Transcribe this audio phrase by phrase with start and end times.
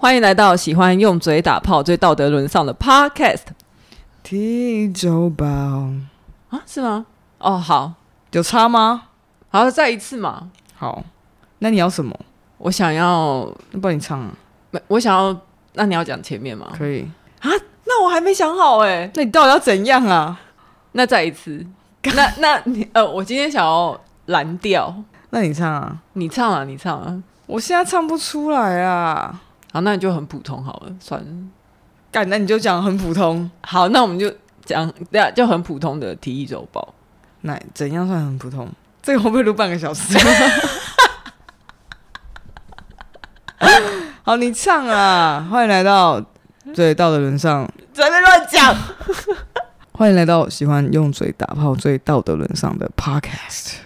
[0.00, 3.42] 欢迎来到喜欢用嘴打炮、最道德沦丧的 Podcast。
[4.22, 5.44] 体周报
[6.48, 6.62] 啊？
[6.64, 7.04] 是吗？
[7.36, 7.92] 哦，好，
[8.32, 9.02] 有差吗？
[9.50, 10.48] 好，再一次嘛。
[10.74, 11.04] 好，
[11.58, 12.18] 那你要什么？
[12.56, 14.30] 我想要，那帮你唱啊。
[14.70, 15.38] 没，我想要。
[15.74, 16.72] 那你要讲前面吗？
[16.78, 17.02] 可以
[17.40, 17.50] 啊。
[17.84, 19.10] 那我还没想好哎。
[19.16, 20.40] 那你到底要怎样啊？
[20.92, 21.66] 那再一次。
[22.14, 24.94] 那那你呃，我今天想要蓝调。
[25.28, 25.98] 那你唱啊？
[26.14, 27.22] 你唱啊，你唱啊。
[27.44, 29.38] 我现在唱不出来啊。
[29.72, 31.26] 好，那你就很普通好了，算了。
[32.10, 33.50] 干，那你就讲很普通。
[33.62, 34.32] 好，那我们就
[34.64, 36.94] 讲，对啊，就很普通的体液周报。
[37.42, 38.68] 那怎样算很普通？
[39.02, 40.18] 这个会不会录半个小时？
[44.22, 45.46] 好，你唱啊！
[45.50, 46.22] 欢迎来到
[46.74, 48.76] 最道德沦丧， 随便乱讲。
[49.92, 53.76] 欢迎来到喜欢用嘴打炮、最道德沦丧的 Podcast。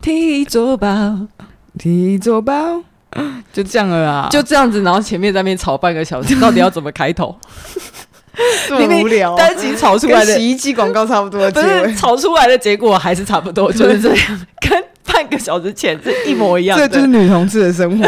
[0.00, 1.26] 体液周报，
[1.78, 2.82] 体液周报。
[3.52, 7.36] 就这样了啦，就这样子，然后前面在那边吵半个小时， 到底要怎么开头？
[8.68, 16.86] 这么无聊，单集吵出来的洗衣机广告差不多，不是吵出来的结果还是差不多，就是这样， 跟半个小时前是一模一样的。
[16.86, 18.06] 这就是女同志的生活。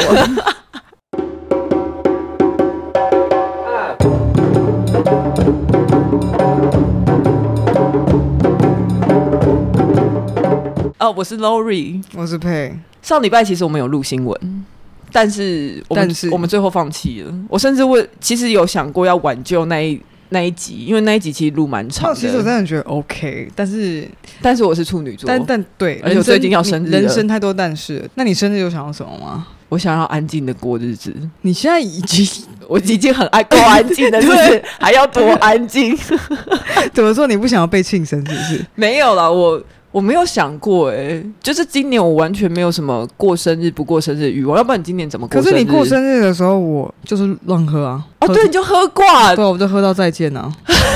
[10.98, 12.78] 哦，我是 Lori，我是佩。
[13.02, 14.64] 上礼拜其实我们有录新闻。
[15.12, 17.34] 但是，我们但是我们最后放弃了。
[17.48, 22.14] 我甚至问，其实有想过要挽救那一那一集，因为那一集其实录蛮长的。
[22.14, 24.06] 其实我真的觉得 OK，但是
[24.40, 28.08] 但是我是处女座，但但对，而且我最近要生日，人生太多但是。
[28.14, 29.46] 那你生日有想要什么吗？
[29.68, 31.14] 我想要安静的过日子。
[31.42, 32.26] 你现在已经，
[32.66, 35.96] 我已经很爱够安静的，就是 还要多安静？
[36.92, 37.26] 怎么说？
[37.26, 38.66] 你不想要被庆生，是不是？
[38.74, 39.62] 没有了，我。
[39.92, 45.52] 我没有想过哎、欸，就是今年我完全没有什么过生日不过生日的欲望，要不然你今年怎么过生日？
[45.52, 48.04] 可是你过生日的时候，我就是乱喝啊！
[48.20, 50.48] 哦，对，你就喝挂，对，我就喝到再见啊，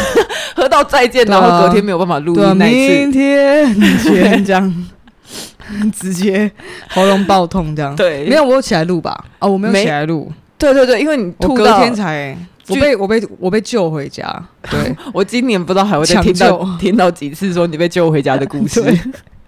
[0.55, 4.87] 喝到再见，然后隔天没有办法录音那一次，明天先这样，
[5.93, 6.51] 直接
[6.91, 7.97] 喉咙爆痛这样。
[7.97, 9.25] 对，没有，我有起来录吧？
[9.41, 10.31] 哦，我没有起来录。
[10.57, 12.37] 对对对，因为你吐到隔天才。
[12.69, 14.25] 我被我被我被救回家，
[14.71, 18.83] 对 我今年不知道还会再听到听到几次说你被救回家的故事，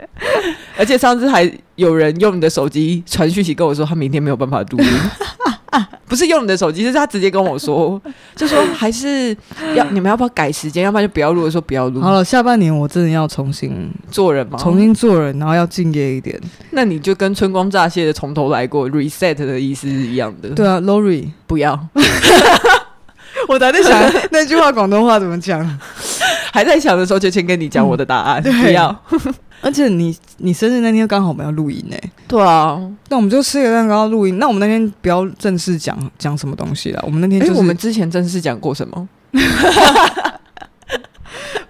[0.77, 4.87] 而且上次还有人用你的手机传讯息跟我说他明天没有办法录音，
[6.09, 8.01] 不是用你的手机，是他直接跟我说，
[8.37, 9.37] 就说还是
[9.75, 12.01] 要你们要不要改时间，要不然就不要录了，说不要录。
[12.01, 14.57] 好了，下半年我真的要重新做人吗？
[14.59, 16.41] 重新做人，然后要敬业一点。
[16.71, 20.51] 那你就跟春光乍泄的从头来过，reset 的意思是一样的。
[20.51, 21.79] 对啊，Lori 不要。
[23.49, 25.65] 我还在想 那句话广东话怎么讲，
[26.53, 28.43] 还在想的时候就先跟你讲我的答案。
[28.45, 29.03] 嗯、不要，
[29.63, 31.97] 而且你你生日那天刚好我们要录音呢。
[32.27, 34.39] 对啊，那我们就吃个蛋糕录音。
[34.39, 37.01] 那我们那天不要正式讲讲什么东西了。
[37.05, 39.09] 我们那天就是、欸、我们之前正式讲过什么？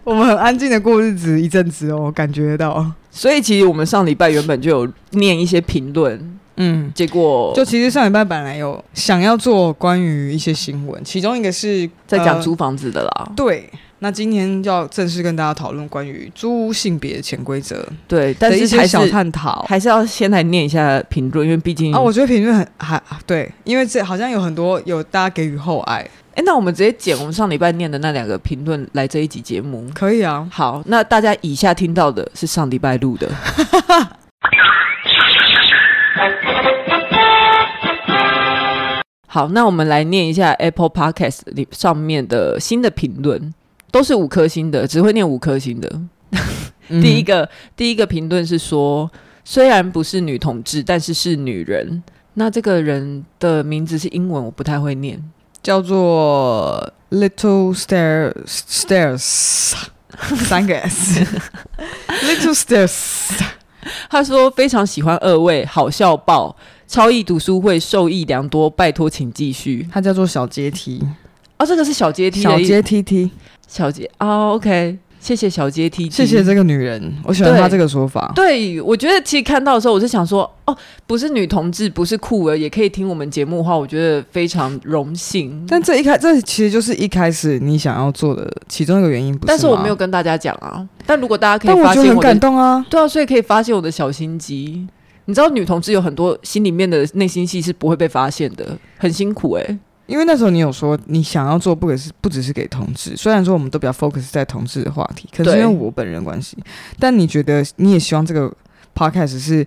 [0.05, 2.93] 我们很安静的过日子一阵子哦，感觉到。
[3.11, 6.39] 所以其实我们上礼拜原本就有念一些评论。
[6.57, 13.11] 嗯，结果就其实上礼拜本来有想要做关于一些新闻，其中一个是在讲租房子的啦。
[13.27, 17.87] 呃、对，那今天就要正式跟大家讨论关于租屋性别潜规则。
[18.09, 25.97] 对，但是还是小探讨，还是要先来念一下评论，因为毕竟啊，我觉得评论很还对，因为这好像有很多有大家给予厚爱。
[25.97, 30.47] 哎、欸，那我们直接剪我们上礼拜念的那两个评论来这一集节目，可以啊。
[30.53, 33.27] 好，那大家以下听到的是上礼拜录的。
[39.37, 43.53] 好，那我们来念一下 Apple Podcast 里上面的新的评论，
[43.91, 46.01] 都是五颗星的，只会念五颗星的。
[46.89, 49.11] 嗯、第一个，第一个评论是说，
[49.45, 52.03] 虽然不是女同志，但是是女人。
[52.33, 55.23] 那这个人的名字是英文，我不太会念，
[55.63, 59.75] 叫做 Little Stairs Stairs，
[60.49, 63.39] 三个 S，Little Stairs。
[64.09, 66.57] 他说非常喜欢二位，好笑爆。
[66.87, 69.87] 超易读书会受益良多，拜托请继续。
[69.93, 71.03] 它叫做小阶梯
[71.59, 73.31] 哦，这个是小阶梯，小阶梯梯，
[73.67, 78.31] 小阶哦，OK，谢谢小阶梯，谢谢这个女人，我喜欢她这个说法。
[78.35, 85.67] 对，我觉得其实看到的时候，我是想说，哦，不是女同志，不是酷儿，也可以听我们节目的话，我觉得非常荣幸。
[85.67, 89.49] 但这一开，这其实就是一开始你想要做的其中一个原因，不是？
[89.49, 90.87] 但是我没有跟大家讲啊。
[91.05, 94.87] 但如果大家可以发现我，我很感动啊，对啊，所以可以发现我的小心机。
[95.27, 99.79] 你知道女同志有很多心里面的内心戏是不会被发现的，很辛苦哎、欸。
[100.07, 106.57] 因为那时候你有说你想要做，不只是不只是给同志，虽然说我们都比较 focus 在同志的话题，可是因为我本人关系，
[107.01, 108.53] 但你觉得你也希望这个
[108.95, 109.67] podcast 是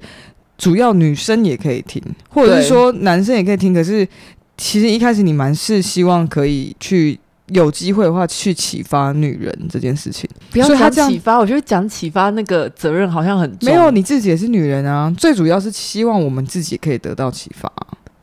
[0.57, 4.07] 主要女生也可以听，或者是说男生也可以听，可是
[4.57, 10.29] 其实一开始你蛮是希望可以去有机会的话去启发女人这件事情。
[10.51, 13.69] 不要讲启发，我觉得讲启发那个责任好像很重。
[13.69, 17.71] 没有，你自己也是女人啊，最主要是希望我们自己可以得到启发，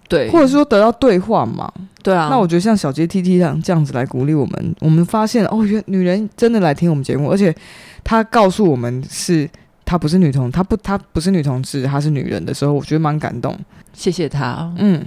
[0.09, 1.73] 对，或者说得到对话嘛。
[2.03, 7.53] 对啊，那我觉得像小杰 T T 这样这样子来鼓励我们，我们发现哦，原女人真的来听我们节目，而且
[8.05, 9.51] 她告诉我们是
[9.85, 13.59] 她不是女同，她不她不是女同志，她是女人的时候，我觉得蛮感动。
[13.93, 14.73] 谢谢她。
[14.79, 15.05] 嗯，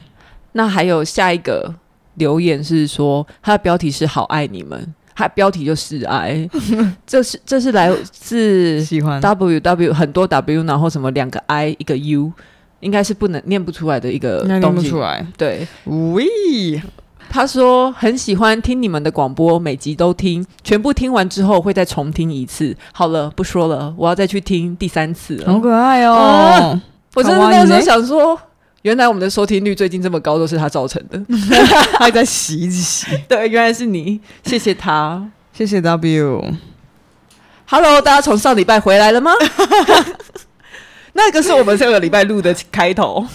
[0.51, 1.73] 那还有下一个
[2.19, 6.47] 留言是说，他的标题是“好爱你们”，他的标题就是爱，
[7.07, 12.31] 这是这是来自喜欢 W W 很多 W，然后什么两个 I 一个 U。
[12.81, 15.27] 应该是不能念不出来的一个东西，念不出来。
[15.37, 16.81] 对，喂，
[17.29, 22.73] 他说很喜欢听你们的广播，每集都听，全部听完之后会再重听一次。
[22.93, 25.51] 好了，不说了，我要再去听第三次了。
[25.51, 26.13] 好可爱哦！
[26.13, 26.81] 啊、
[27.15, 28.39] 我真的那时候想说，
[28.83, 31.21] 原来我们的收听率最近这么高，都是他造成的。
[31.93, 33.07] 他还在洗一直洗。
[33.27, 36.53] 对，原来是你，谢谢他，谢谢 W。
[37.65, 39.31] Hello，大家从上礼拜回来了吗？
[41.13, 43.25] 那个是我们上个礼拜录的开头，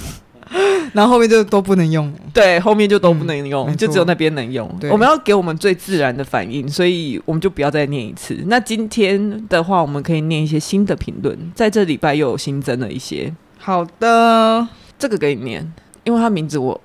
[0.93, 2.11] 然后后面就都不能用。
[2.32, 4.69] 对，后面就都不能用，嗯、就只有那边能用。
[4.81, 8.37] 对，我们要给我们最自然的反应，所以我们就不要再念一次。
[8.46, 13.35] 那今天的话，我们可以念一些新的评论，在这礼拜又有新增了一些。
[13.58, 14.67] 好的，
[14.99, 15.73] 这个给你念，
[16.05, 16.81] 因为他名字我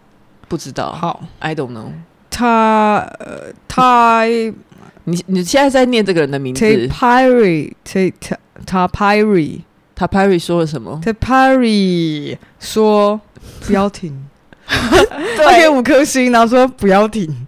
[0.47, 0.91] 不知道。
[0.91, 1.91] 好，I don't know。
[2.29, 4.23] 他呃，他，
[5.05, 9.61] 你你现在在念这个人的名字？Tapiri，Tapiri。
[9.95, 11.01] 他 Perry 说了什么？
[11.03, 13.19] 他 Perry 说
[13.59, 14.25] 不要停，
[14.65, 17.45] 他给五颗星，然后说不要停。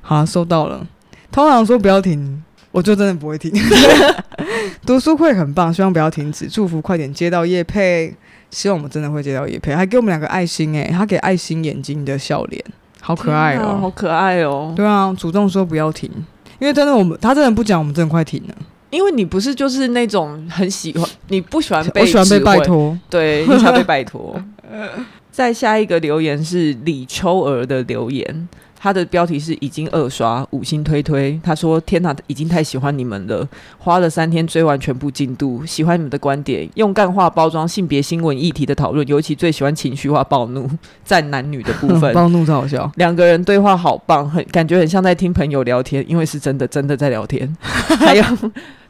[0.00, 0.86] 好，收到了。
[1.30, 2.42] 通常说不要停，
[2.72, 3.52] 我就真的不会停。
[4.86, 6.46] 读书会很棒，希望不要停止。
[6.46, 8.16] 祝福快点接到业配，
[8.50, 9.74] 希望我们真的会接到叶佩。
[9.74, 12.64] 还给我们两个爱心诶，他给爱心眼睛的笑脸，
[13.00, 14.72] 好可爱哦，好可爱哦。
[14.76, 16.10] 对啊，主动说不要停，
[16.58, 18.54] 因为真的我们他真的不讲，我们真的快停了。
[18.90, 24.40] 因为你不是就是那种很喜欢，你不喜欢被 我喜欢被拜托，对，你喜欢被拜托。
[25.30, 31.38] 再下一个留言是李秋儿的留言，他的标题是已经二刷五星推推。
[31.42, 33.46] 他说：“天哪，已经太喜欢你们了，
[33.78, 40.68] 花了三天追完全部进度，喜欢你们的观点，用干话包装性别新闻议题的讨论，尤其最喜欢情绪化暴怒，
[41.04, 42.90] 赞男女的部分，暴怒超好笑。
[42.96, 48.24] 两个人对话好棒，很感觉很像在听朋友聊天，因为是真的真的在聊天， 还有。”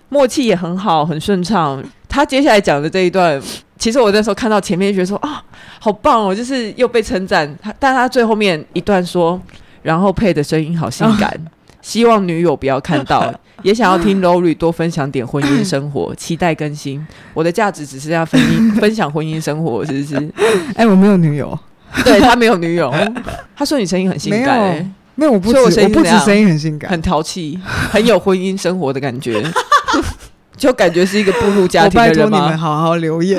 [0.09, 1.83] 默契也很好，很顺畅。
[2.09, 3.43] 他接下来讲的这一段，
[3.77, 5.43] 其实我那时候看到前面就觉得说啊，
[5.81, 7.53] 好棒哦，就是又被称赞。
[7.61, 9.38] 他，但他最后面一段说，
[9.87, 11.47] 然后配的声音好性感，哦、
[11.81, 17.06] 希望女友不要看到， 也想要听 Lori 多分享点婚姻生活， 期待更新。
[17.33, 18.41] 我的价值只是要分
[18.81, 20.17] 分享婚姻生活，是不是？
[20.75, 21.56] 哎、欸，我没有女友，
[22.05, 22.93] 对他没有女友。
[23.55, 29.41] 他说你声音很性感、欸，没有，我不止，我，我不止声音很性感，很淘气，很有婚姻生活的感觉。
[30.56, 32.38] 就感觉是一个步入家庭的人吗？
[32.38, 33.38] 拜托你们好好留言。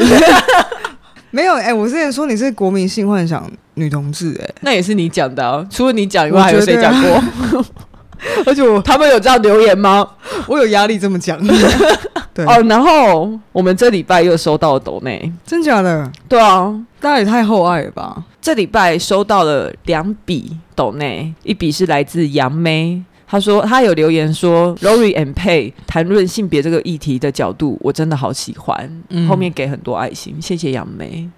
[1.38, 5.64] 没有哎、欸，我之前说你是国民性幻想女同志、欸，哎，那也是你讲的、啊。
[5.70, 7.24] 除了你讲以外，还有谁讲过？
[8.48, 10.04] 而且我 他们有这样留言吗？
[10.48, 11.40] 我有压力这么讲。
[12.34, 16.12] 对哦，然后我们这礼拜又收到了抖内，真假的？
[16.28, 18.24] 对啊，大家也太厚爱了吧！
[18.42, 23.04] 这礼拜收到了两笔抖内，一笔是来自杨妹。
[23.30, 28.90] 他说他有留言说，Lori and Pay 谈论性别这个议题的角度，我真的好喜欢。
[29.10, 31.30] 嗯、后面给很多爱心，谢谢杨梅，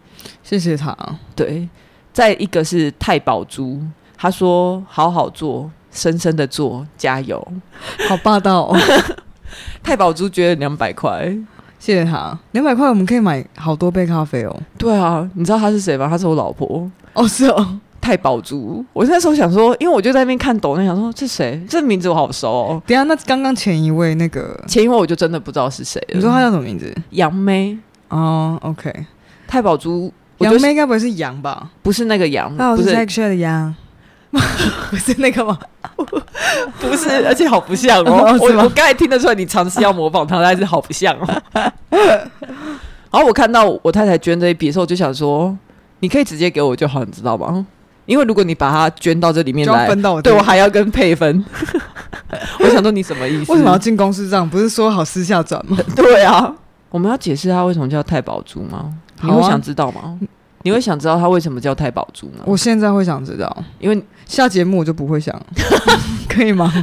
[0.44, 0.96] 谢谢他。
[1.36, 1.68] 对，
[2.14, 3.82] 再一个是太宝珠，
[4.16, 7.46] 他说好好做，深深的做，加油，
[8.08, 8.78] 好霸道哦。
[9.82, 11.36] 太宝珠捐了两百块，
[11.80, 14.62] 谢谢他，两百块我们可以买好多杯咖啡哦。
[14.78, 16.08] 对啊，你知道他是谁吗？
[16.08, 16.88] 他是我老婆。
[17.14, 17.80] 哦，是哦。
[18.02, 21.62] 太宝珠，我那时候想说，因为我就在那边看抖音，想说这谁？
[21.70, 22.84] 这名字我好熟哦。
[22.88, 26.02] 等下，那刚刚前一位那个前一位我就真的不知道是谁。
[26.14, 26.94] 你说他叫什么名字？
[27.12, 27.78] 杨梅。
[28.10, 28.94] 哦，OK。
[29.48, 31.70] 太宝珠，杨妹该不会是杨吧？
[31.84, 33.76] 不是那个杨，不是 sexual 的杨，
[34.32, 35.60] 不是那个吗？
[36.80, 38.38] 不是，而且好不像哦。
[38.40, 41.42] 我我刚才听得出来，你尝试要模仿他，但是好不像哦。
[43.12, 45.56] 然后我看到我太太捐这一笔的时候，我就想说，
[46.00, 47.66] 你可以直接给我就好，你知道吗？
[48.10, 51.46] 因为如果你把它捐到这里面来，分到我对我还要跟配分。
[52.60, 53.52] 我想说你什么意思？
[53.52, 54.50] 为什么要进公司账？
[54.50, 55.78] 不是说好私下转吗？
[55.96, 56.52] 对啊，
[56.90, 58.92] 我们要解释他为什么叫太宝珠吗？
[59.22, 60.02] 你会想知道吗？
[60.02, 60.18] 啊、
[60.64, 62.44] 你会想知道他为什么叫太宝珠吗？
[62.46, 65.40] 我现在会想知道，因为下节目我就不会想，
[66.28, 66.74] 可以吗？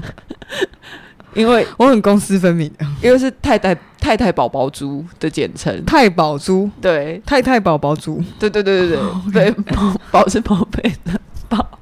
[1.37, 8.99] 因为我很公私分明，因为是太太太太宝宝猪的简称，太宝猪，对，太太宝宝猪，对对对对
[9.33, 11.13] 对，对 宝宝是宝贝的
[11.49, 11.79] 宝，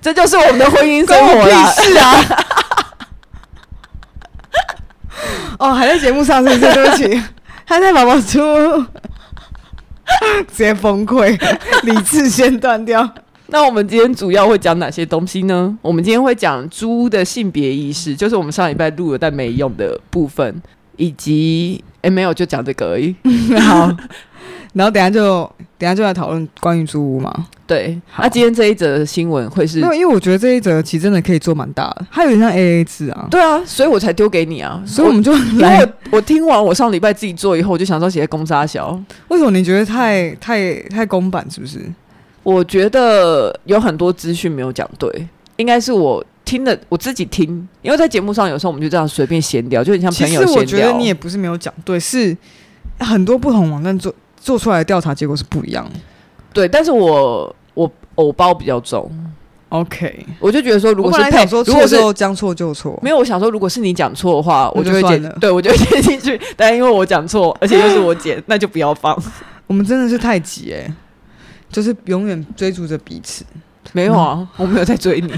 [0.00, 1.66] 这就是我们的婚姻生活啦。
[1.72, 2.24] 是啊。
[5.58, 6.72] 哦，还在节目上，是不是？
[6.72, 7.22] 对不起，
[7.66, 8.38] 太太宝宝猪，
[10.48, 11.36] 直接崩溃，
[11.82, 13.08] 理智先断掉。
[13.48, 15.76] 那我们今天主要会讲哪些东西呢？
[15.82, 20.62] 我们今天会讲猪的性别意识，就是我们上礼拜录了但没用的部分，
[20.96, 23.14] 以及哎、欸、没有就讲这个而已。
[23.60, 23.94] 好，
[24.72, 27.46] 然后等下就等下就来讨论关于猪屋嘛。
[27.66, 29.80] 对，那、啊、今天这一则新闻会是？
[29.80, 33.26] 因为我觉得这一则其实真的可以做蛮大的，它有点像 AA 制啊。
[33.30, 34.82] 对啊，所以我才丢给你啊。
[34.86, 38.98] 所以我们就 来，我，我听完我上礼拜自己做以后，我就想说写在公沙小。
[39.28, 41.46] 为什么你觉得太太太公版？
[41.50, 41.80] 是不是？
[42.44, 50.46] 我觉得有很多资讯没有讲对，应该是我听的我自己听，因为在节目上有时候我们就这样随便闲聊，就很像朋友闲聊。
[50.46, 52.36] 其实我觉得你也不是没有讲对，是
[53.00, 55.84] 很多不同网站做做出来的调查结果是不一样。
[56.52, 59.10] 对，但是我我偶包比较重。
[59.70, 65.36] OK，我就觉得说，如果是配，说如果是将错就错，没有，我想说，如果是你讲错的话，我就会剪，了。
[65.40, 66.40] 对我就会剪进去。
[66.56, 69.20] 但因为我讲错，而且又是我剪， 那就不要放。
[69.66, 70.94] 我们真的是太急哎、欸。
[71.74, 73.44] 就是永远追逐着彼此，
[73.92, 75.32] 没有啊， 我没有在追你，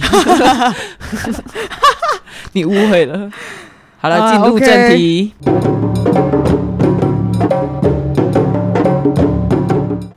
[2.52, 3.30] 你误会了。
[3.96, 5.32] 好了，进入正题。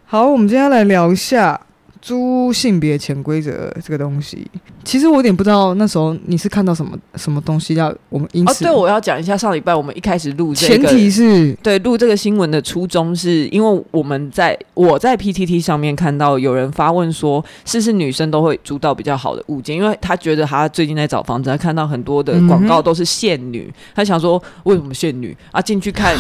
[0.05, 1.61] 好，我们今天来聊一下。
[2.01, 4.50] 猪性别潜规则这个东西，
[4.86, 19.75] 其实我有点不知道那时候你是看到什么什么东西要我们因此哦，对，我要讲一下上礼拜我们一开始录这个，前提是对录这个新闻的初衷是因为我们在我在 PTT 上面看到有人发问说，是不是女生都会租到比较好的物件？
[19.75, 25.62] 因为他觉得他最近在找房子，他看到很多的广告都是限女，嗯、他想说为什么限女啊？
[25.62, 26.15] 进去看，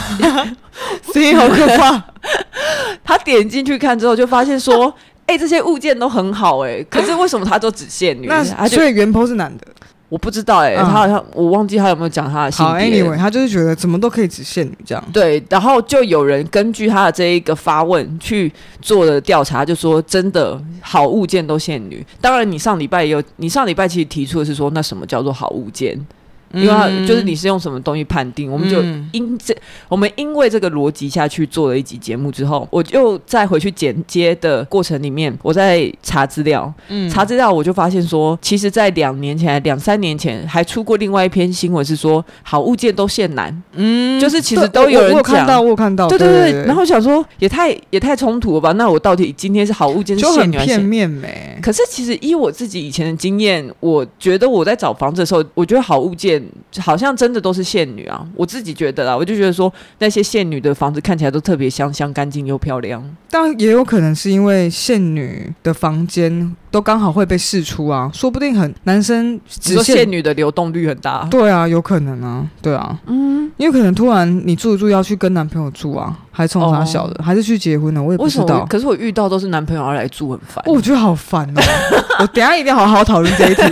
[1.13, 2.03] 声音好可怕。
[3.03, 4.93] 他点进去看之后就发现说。
[5.29, 8.25] 哎、欸，这些物件都很好哎、欸，可是为什么他都只限女？
[8.27, 9.67] 那所以原 po 是男的，
[10.09, 12.73] 我不知道哎、欸嗯，他好像我忘记他有没有讲他的性别。
[12.73, 15.03] 好，anyway，他就是觉得怎么都可以只限女这样。
[15.13, 22.03] 对，然后就有人根据他的这一个发问去做了调查，就说真的好物件都限女。
[22.19, 25.95] 当然，你上礼拜也有，你上礼拜其实提出的是说，那什么叫做好物件？
[26.53, 29.55] 因为就是你是用什么东西判定，嗯、我们就因这
[29.87, 48.71] 我们因为这个逻辑下去做了一集节目之后，我又再回去剪接的过程里面，我在查资料，嗯，查资料我就发现说，其实，在两年前、两三年前还出过另外一篇新闻，是说好物件都限男，嗯，就是其实都有人讲，看到我看到，对对对，然后想说也太也太冲突了吧？
[48.71, 51.59] 那我到底今天是好物件是限女片面没？
[51.61, 56.38] 可是其实依我自己以前的经验，我觉得我在找房子的时候，我觉得好物件。
[56.79, 58.25] 好像真的都是现女啊！
[58.35, 63.03] 我自己觉得啦，我就觉得说那些现女的房子看起来都特别香香、干净又漂亮。
[63.29, 71.27] 但也有可能是因为现女的房间都刚好会被试出啊，说不定很男生只说限女的流动率很大。
[71.29, 78.01] 对啊，有可能啊，对啊，嗯，因为可能突然你住住要去跟男朋友住啊，还冲他小的、哦，还是去结婚呢？
[78.01, 78.65] 我也不知道。
[78.65, 80.63] 可是我遇到都是男朋友要来住，很烦。
[80.65, 81.61] 我觉得好烦哦！
[82.19, 83.63] 我等下一定要好好讨论这一题。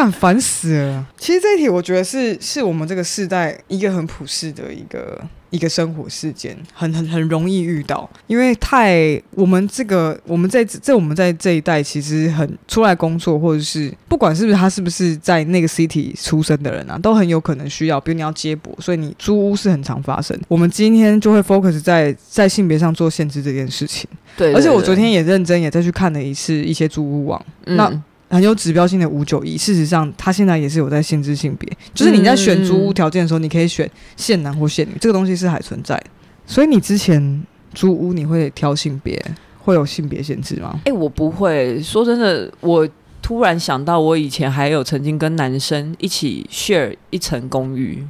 [0.00, 1.06] 干烦死了！
[1.18, 20.34] 其实这一题我觉得是是我们这个世代一个很普世的一个一个生活事件，很很很容易遇到，因为太我们这个我们在这我们在这一代其实很出来工作，或者是不管是不是他是不是在那个 city 出生的人啊，都很有可能需要，比如你要接驳，所以你租屋是很常发生。
[20.48, 24.08] 我们今天就会 focus 在在性别上做限制这件事情。
[24.34, 28.02] 对，对，对，而且我昨天也认真也再去看了一次一些租屋网，嗯、那。
[28.30, 36.00] 很有指标性的五九一，事实上，它现在也是有在限制性别，就是你在选租屋条件的时候，你可以选限男或限女，这个东西是还存在。
[36.46, 37.44] 所以你之前
[37.74, 39.20] 租屋你会挑性别，
[39.58, 40.72] 会有性别限制吗？
[40.78, 41.82] 哎、欸，我不会。
[41.82, 42.88] 说真的，我
[43.20, 48.06] 突然想到，我以前还有曾经跟男生一起 share 一层公寓，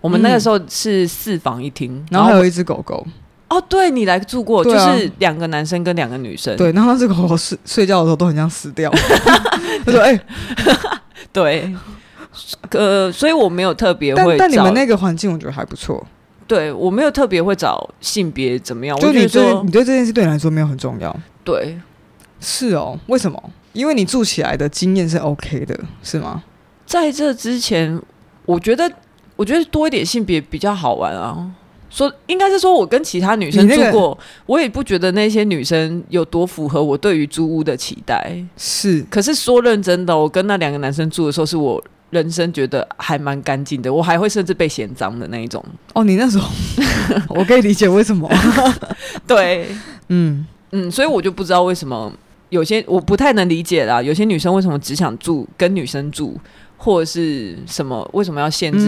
[0.00, 3.06] 我们那个时候是四房一厅、嗯，然后还有一只狗狗。
[3.48, 6.56] 哦，对，你来住过，啊，就是两个男生跟两个女生。
[6.56, 8.90] 对，然后这个狗狗睡睡觉的时候都很像死掉。
[9.84, 10.20] 他说：“哎、欸，
[11.32, 11.74] 对，
[12.72, 14.28] 呃，所以我没有特别会找。
[14.30, 16.06] 但但你们那个环境，我觉得还不错。
[16.46, 18.98] 对，我没有特别会找性别怎么样。
[18.98, 21.14] 就你对你对这件事对你来说没有很重要。
[21.44, 21.78] 对，
[22.40, 22.98] 是哦。
[23.06, 23.50] 为什么？
[23.72, 26.42] 因为你住起来的经验是 OK 的，是吗？
[26.84, 28.00] 在这之前，
[28.44, 28.90] 我觉得
[29.36, 31.50] 我觉得多一点性别比较好玩啊。
[31.90, 38.36] 说应该是说，我跟其他女生住过，那个，我也不觉得那些女生有多符合我对于租屋的期待。
[38.56, 45.64] 是，可是说认真的，我跟那两个男生住的时候，是我人生觉得还蛮干净的，我还会甚至被嫌脏的那一种。
[45.94, 46.50] 哦，你那时候，
[47.30, 48.30] 我可以理解为什么。
[49.26, 49.66] 对，
[50.08, 52.12] 嗯嗯，所以我就不知道为什么
[52.50, 56.38] 有些我不太能理解啦，有些女生为什么只想住跟女生住？
[56.78, 58.08] 或者是什么？
[58.14, 58.86] 为什么要限制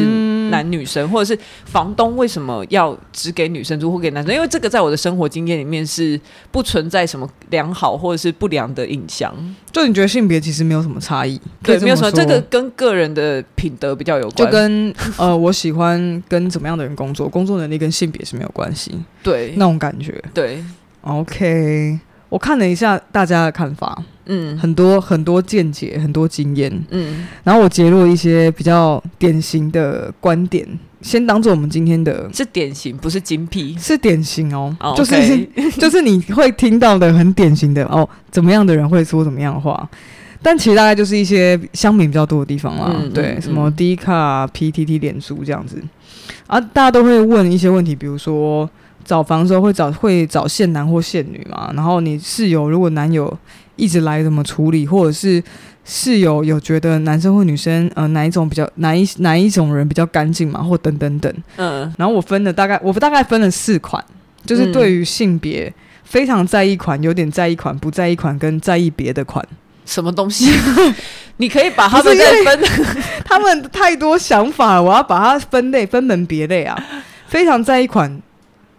[0.51, 1.05] 男女生？
[1.05, 4.33] 嗯、或者是房东为什么要只给女生住或给男生？
[4.33, 6.19] 因为这个在我的生活经验里面是
[6.51, 9.35] 不存在什么良好或者是不良的印象。
[9.73, 11.41] 就你觉得性别其实没有什么差异？
[11.63, 12.11] 对，没有什么。
[12.11, 14.37] 这个跟个人的品德比较有关。
[14.37, 18.97] 就跟呃，我喜欢跟怎么样的人工作，工作能力跟性别是没有关系。
[19.23, 20.23] 对，那种感觉。
[20.33, 20.65] 对
[21.03, 21.99] ，OK。
[22.31, 30.65] 我看了一下大家的看法，嗯，很多很多见解，很多经验，嗯，然后我截录一些比较典型的观点，
[31.03, 34.97] 先当做我们今天的，是典型，不是精辟，是典型哦，oh.
[34.97, 39.91] 就是 就是你会听到的很典型的哦，怎么样的人会说怎么样的话，
[40.41, 45.83] 但其实大概就是一些乡民比较多的地方啦，嗯、对，嗯、什么 D 卡、PTT、脸书这样子，
[46.47, 48.71] 啊，大家都会问一些问题，比如说。
[49.05, 51.71] 找房的时候会找会找现男或现女嘛？
[51.75, 53.37] 然后你室友如果男友
[53.77, 54.87] 一直来怎么处理？
[54.87, 55.43] 或者是
[55.85, 60.63] 室友有觉得男生或女生呃哪一种比较哪一哪一种人比较干净嘛？
[60.63, 61.35] 或等等等。
[61.57, 61.93] 嗯。
[61.99, 64.05] 然后我分了大概我大概分了四款，
[64.45, 65.73] 就是对于性别
[66.05, 69.45] 非常在意款、有点在意款、不在意款跟在意别的款。
[69.87, 70.53] 什么东西？
[71.39, 72.61] 你可以把他们再分。
[73.25, 76.77] 他们太多想法了，我要把它分类分门别类啊。
[77.27, 78.21] 非常在意款。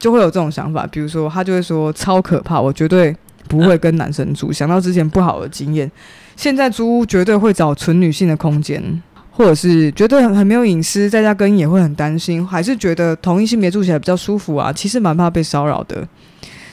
[0.02, 3.16] 就会有这种想法，比如说他就会说超可怕，我绝对
[3.48, 4.52] 不会跟男生住。
[4.52, 5.90] 想到之前不好的经验，
[6.36, 8.82] 现在租屋绝对会找纯女性的空间，
[9.30, 14.74] 或者是觉得很很没有隐私，在家跟也会很担心，还是觉得同一性别住起来比较舒服啊。
[14.74, 16.08] 其实蛮怕被骚扰的，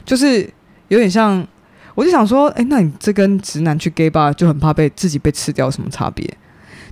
[0.06, 0.48] 就是
[0.88, 1.46] 有点像，
[1.94, 6.26] 我就想说，哎，那你这跟直男去 gay bar 就很怕被自己被吃掉什么差别？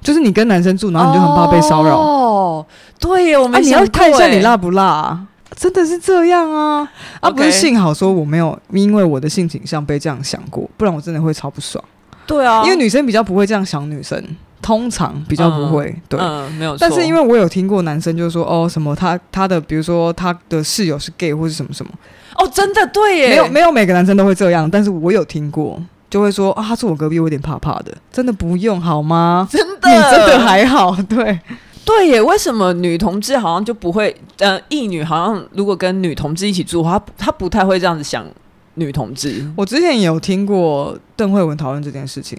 [0.02, 1.96] 就是你跟男生住，然后你就很怕被骚扰。
[1.96, 2.66] 哦，
[3.00, 5.26] 对，我们、啊、你要看一下你辣不辣啊。
[5.56, 6.86] 真的是这样啊！
[7.20, 11.82] 啊，不是幸好说我没有因为我的性倾向被这样想过，不然我真的会超不爽。
[12.26, 14.22] 对啊，因为女生比较不会这样想，女生
[14.60, 15.86] 通常比较不会。
[15.86, 16.78] 嗯、对，嗯，没有错。
[16.80, 21.90] 但是因为我有听过男生就是说哦，什么他他的，比如说他的室友是 gay 或是什么什么。
[22.36, 27.96] 哦，真的对耶，没有没有每个男生都会这样，但是我有听过，就会说啊，他住我隔壁，我有点怕怕的。
[28.12, 29.48] 真的不用好吗？
[29.50, 31.40] 真的，你真的还好，对。
[31.86, 34.14] 对耶，为什么女同志好像就不会？
[34.38, 38.26] 呃，异女好像如果跟女同志一起住的话，她不太会这样子想
[38.74, 39.48] 女同志。
[39.56, 42.36] 我之前也有听过邓惠文讨论这件事情，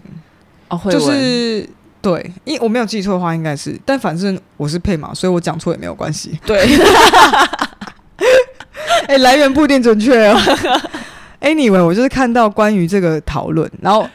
[0.67, 1.67] 哦，就是
[2.01, 6.37] 对，因为我没有记错的话，应该是，但反正我是配嘛，所以我讲错也没有关系。
[6.45, 6.59] 对，
[9.07, 10.37] 哎、欸，来源不一定准确哦。
[11.39, 14.05] Anyway，我就是看到关于这个讨论，然后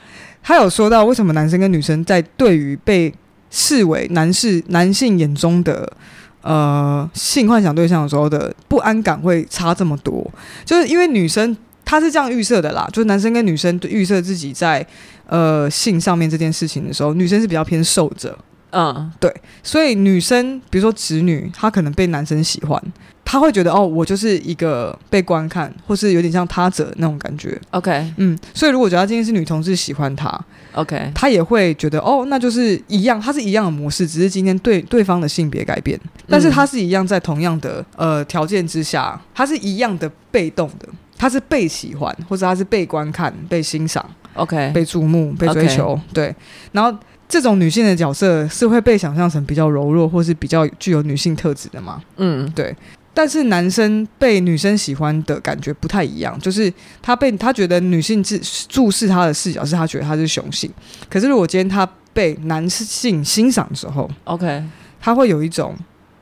[0.43, 3.15] 他有说到为什么男生跟女生在对于被
[3.53, 5.93] 视为男士男性眼中的
[6.41, 10.29] 呃性幻想对象的时候的不安感会差这么多，
[10.65, 14.85] 就是因为女生她是这样预设的啦，就是男生跟女生预设自己在
[15.27, 18.37] 呃性上面这件事情的时候，女生是比较偏受者，
[18.71, 22.83] 嗯，对，所以女生比如说直女，她可能被男生喜欢。
[23.33, 27.59] 他会觉得哦，我就是一个被观看，或是有点像他者那种感觉。
[27.71, 30.39] OK，嗯，所以如果觉得他今天是女同志喜欢他
[30.75, 46.37] ，OK，他也会觉得哦，那就是一样，他是一样的模式，只是今天对对方的性别改变，但是他是一样在同样的呃条件之下，他是一样的被动的，他是被喜欢，或者他是被观看、被欣赏，OK，被注目、被追求.对。
[46.73, 46.95] 然后
[47.27, 52.03] 这种女性的角色是会被想象成比较柔弱，或是比较具有女性特质的吗？
[52.19, 52.77] 嗯，对。
[53.15, 56.73] 但是男生被女生喜欢的感觉不太一样，就是
[57.03, 60.73] 他被他觉得女性注注视他的视角是他觉得他是雄性，
[61.11, 64.65] 可是如果今天他被男性欣赏的时候，OK，
[65.01, 65.77] 他会有一种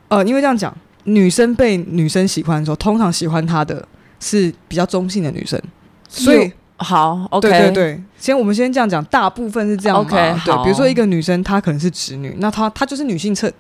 [0.08, 3.86] 呃，因为这样讲，女生被女生喜欢的时候，通常喜欢她的
[4.18, 5.60] 是比较中性的女生，
[6.08, 13.52] 所以好，OK，对对对，先我们先这样讲，大部分是这样，OK，对，比如说一个女生她可能是直女，那她她就是女性侧。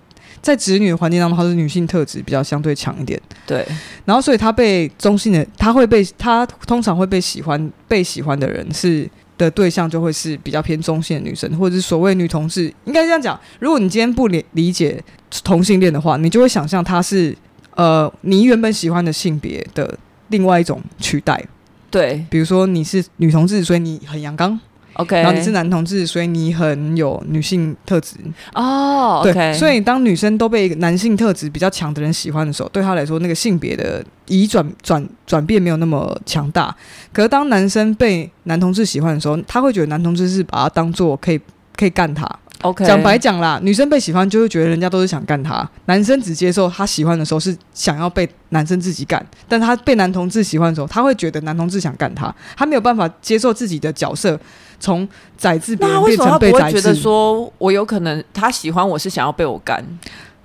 [0.42, 3.20] 在直女的环境当中，她是女性特质比较相对强一点。
[3.46, 3.66] 对，
[4.04, 12.72] 然后所以她被中性的，她会被她通常会被喜欢，被喜欢的人是的对象就会是比较偏中性的女生，或者是所谓女同志。
[12.84, 15.02] 应该这样讲，如果你今天不理理解
[15.44, 17.36] 同性恋的话，你就会想象她是
[17.74, 19.98] 呃你原本喜欢的性别的
[20.28, 21.42] 另外一种取代。
[21.90, 24.58] 对，比如说你是女同志，所以你很阳刚。
[25.00, 28.16] OK，然后你是男同志，所以你很有女性特质
[28.54, 29.22] 哦。
[29.24, 29.32] Oh.
[29.32, 36.74] 对，所以当女生都被一个男性特质比较强的人喜欢的时候，对他来说那个性别的移转转转变没有那么强大。
[37.12, 41.40] 可是当男生被男同志喜欢的时候，他会觉得男同志是把他当做可以
[41.76, 42.28] 可以干他
[42.62, 54.38] OK，讲白讲啦，女生被喜欢就会觉得人家都是想干她，男生只接受他喜欢的时候是想要被男生自己干，但他被男同志喜欢的时候，他会觉得男同志想干他，他没有办法接受自己的角色
[54.78, 56.60] 从宰制别人变成被宰制。
[56.60, 59.82] 那为什么他不会觉得说我有可能他喜欢我是想要被我干？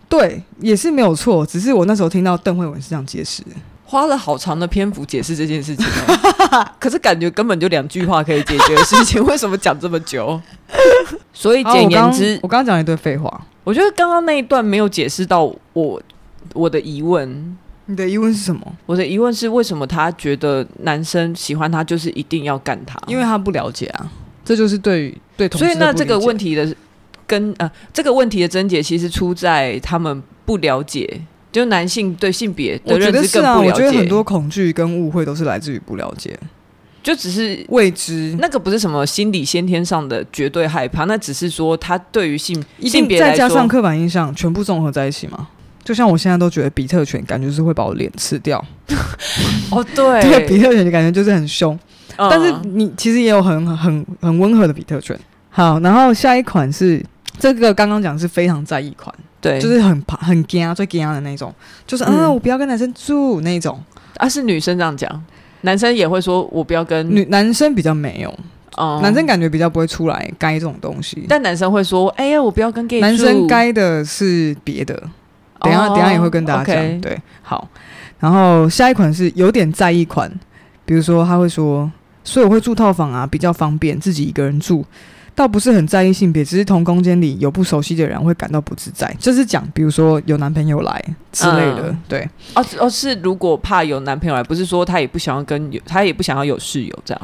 [0.08, 3.44] 对，也是没有错，只是我那时候听到邓慧文是这样解释。
[3.86, 5.86] 花了好长的篇幅解释这件事情，
[6.80, 10.42] 可是感觉根本就两句话可以解决的事情，为什么讲这么久？
[11.32, 13.46] 所以简言之，我刚刚讲一堆废话。
[13.64, 15.44] 我觉得刚刚那一段没有解释到
[15.74, 16.02] 我
[16.54, 17.58] 我的疑问。
[17.88, 18.76] 你的疑问是什么？
[18.88, 23.00] 我的疑问是为什么他觉得男生喜欢他就是一定要干他？
[23.06, 24.12] 因为他不了解啊，
[24.44, 25.60] 这就是对于对同。
[25.60, 26.76] 所以那这个问题的
[27.28, 31.22] 跟呃这个问题的症结其实出在他们不了解。
[31.56, 36.38] 就男性对性别的认知更不了解，我觉得是啊，我觉得很多恐惧跟误会都是来自于不了解，
[37.02, 38.36] 就只是未知。
[38.38, 45.48] 那个不是什么心理先天上的绝对害怕，那只是说他对于性性别再加上刻板印象，全部综合在一起嘛。
[45.82, 48.62] 就像我现在都觉得比特犬感觉是会把我脸吃掉。
[49.72, 51.80] 哦，对， 对比特犬的感觉就是很凶，
[52.18, 55.18] 嗯，但是你其实也有很很很温和的比特犬。
[55.52, 57.02] 好，然后下一款是
[57.40, 59.16] 这个刚刚讲是非常在意款。
[59.46, 61.54] 对，就是很怕、很惊、最惊的那种，
[61.86, 63.80] 就是啊、嗯，我不要跟男生住那种。
[64.18, 65.24] 啊，是女生这样讲，
[65.62, 68.30] 男生也会说我不要跟女男生比较没有，
[68.78, 71.26] 哦、嗯，男生感觉比较不会出来该这种东西。
[71.30, 72.88] 但男生会说，哎呀，我不要跟。
[73.00, 74.96] 男生该的是别的，
[75.60, 77.02] 等一下、哦、等一下也会跟大家讲。
[77.02, 77.68] 对，好，
[78.20, 80.32] 然后下一款是有点在意款，
[80.86, 81.92] 比如说他会说，
[82.24, 84.84] 所以我会住套房啊，比较方便，自己一个人住。
[85.36, 89.14] 倒不是很在意性别，只是同空间里有不熟悉的人会感到不自在。
[89.20, 92.30] 就是讲，比如说有男朋友来之类的，嗯、对。
[92.56, 97.22] 哦哦，是如果怕有男朋友来，不是说他也不想要跟有，他也不想要有室友这样。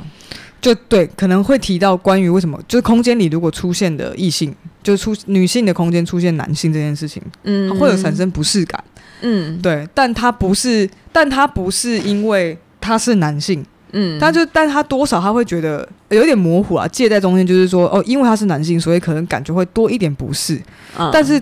[0.60, 8.84] 就对，可能会提到关于为什么，就是空间里如果出现的异性，就是出女性的空间出现男性这件事情，嗯，会有产生不适感，
[9.21, 9.88] 嗯，对。
[9.95, 13.65] 但他不是，但他不是因为他是男性。
[13.93, 20.62] 嗯，但就，但他多少他会觉得有点模糊啊，介在中间，就是说，哦，因为他是男性，所以可能感觉会多一点不适。
[20.97, 21.41] 嗯，但是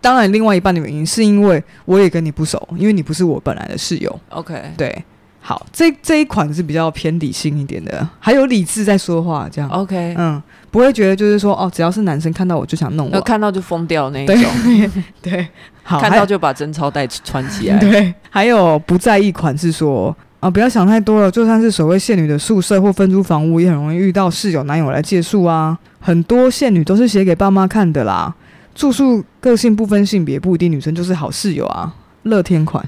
[0.00, 4.20] 当然，另外一半的原因是因为我也跟你不熟，因为你不是我本来的室友。
[4.30, 5.04] OK，对，
[5.40, 9.68] 好，这这一款是比较偏理性一点的，还有理智在说话，这样。
[9.70, 14.36] OK，嗯，不会觉得就是说，哦，只要是男生看到我就想弄我，看到就疯掉那一种。
[14.64, 14.90] 对，
[15.30, 15.48] 对，
[15.82, 17.76] 好，看到就把贞操带穿起来。
[17.80, 20.16] 对，还有不在意款是说。
[20.42, 21.30] 啊，不要想太多了。
[21.30, 25.78] 就算是所谓现女的宿舍或分租房屋，也很容易遇到室友、男友来借宿啊。
[26.00, 28.34] 很多现女都是写给爸妈看的啦。
[28.74, 31.94] 住宿个性不分性别，不一定女生就是好室友啊。
[32.24, 32.84] 乐天款，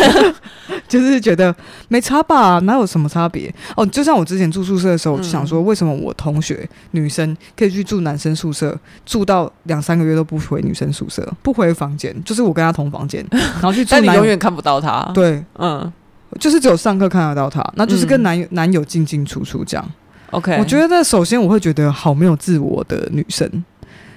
[0.86, 1.56] 就是觉得
[1.88, 2.58] 没差吧？
[2.58, 3.50] 哪有什么差别？
[3.74, 15.10] 哦，就像我之前住宿舍的时候，我就想说，为什么我同学女生可以去住男生宿舍，住到两三个月都不回女生宿舍，不回房间，就是我跟她同房间，然后去住， 但你永远看不到她。
[15.14, 15.90] 对，嗯。
[16.38, 19.90] 就是只有上课看得到他，那就是跟男友、嗯、男友进进出出这样。
[20.30, 23.50] OK，我觉得首先我会觉得好没有自我的女生，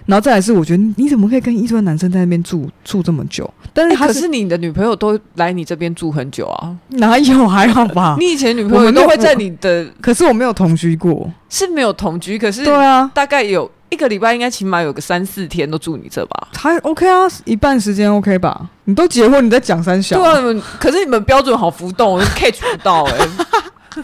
[0.06, 3.52] 然后再来是我觉得你怎么可以跟一堆男生在那边住住这么久？
[3.74, 6.76] 但是他是、欸、可是你的女朋友都来你这边住很久啊？
[6.90, 8.18] 哪有还好吧？
[8.20, 13.72] 你以前女朋友都会在你的，可是我没有同居过，是没有同居，可是对啊，大概有。
[13.92, 16.48] 一个礼拜应该起码有个三四天都住你这吧？
[16.56, 18.70] 还 OK 啊，一半时间 OK 吧？
[18.86, 20.18] 你都结婚，你在讲三小？
[20.18, 24.04] 对啊，可是你们标准好浮动，我 catch 不到哎、欸，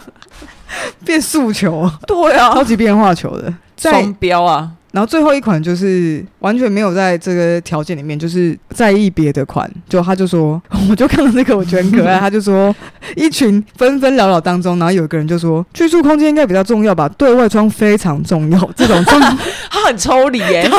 [1.04, 4.70] 变速球， 对啊，超级变化球的双标啊！
[4.90, 9.70] 然后最后一款就是完全没有在这个条件里面，就是在意别的款。
[9.86, 12.18] 就他就说， 我就看到这个，我觉得很可爱。
[12.18, 12.74] 他就说，
[13.14, 17.06] 一群纷纷扰扰当中，然后有一个人就说，居住空间应该比较重要吧？
[17.18, 18.70] 对外窗非常重要。
[18.74, 19.20] 这种窗
[19.70, 20.78] 他很抽离耶，他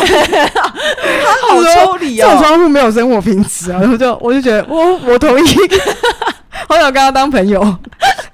[1.47, 2.25] 好抽离哦。
[2.25, 3.79] 这种窗户没有生活品质啊！
[3.79, 5.49] 然后就我就觉得，我我同意，
[6.67, 7.77] 好想跟他当朋友。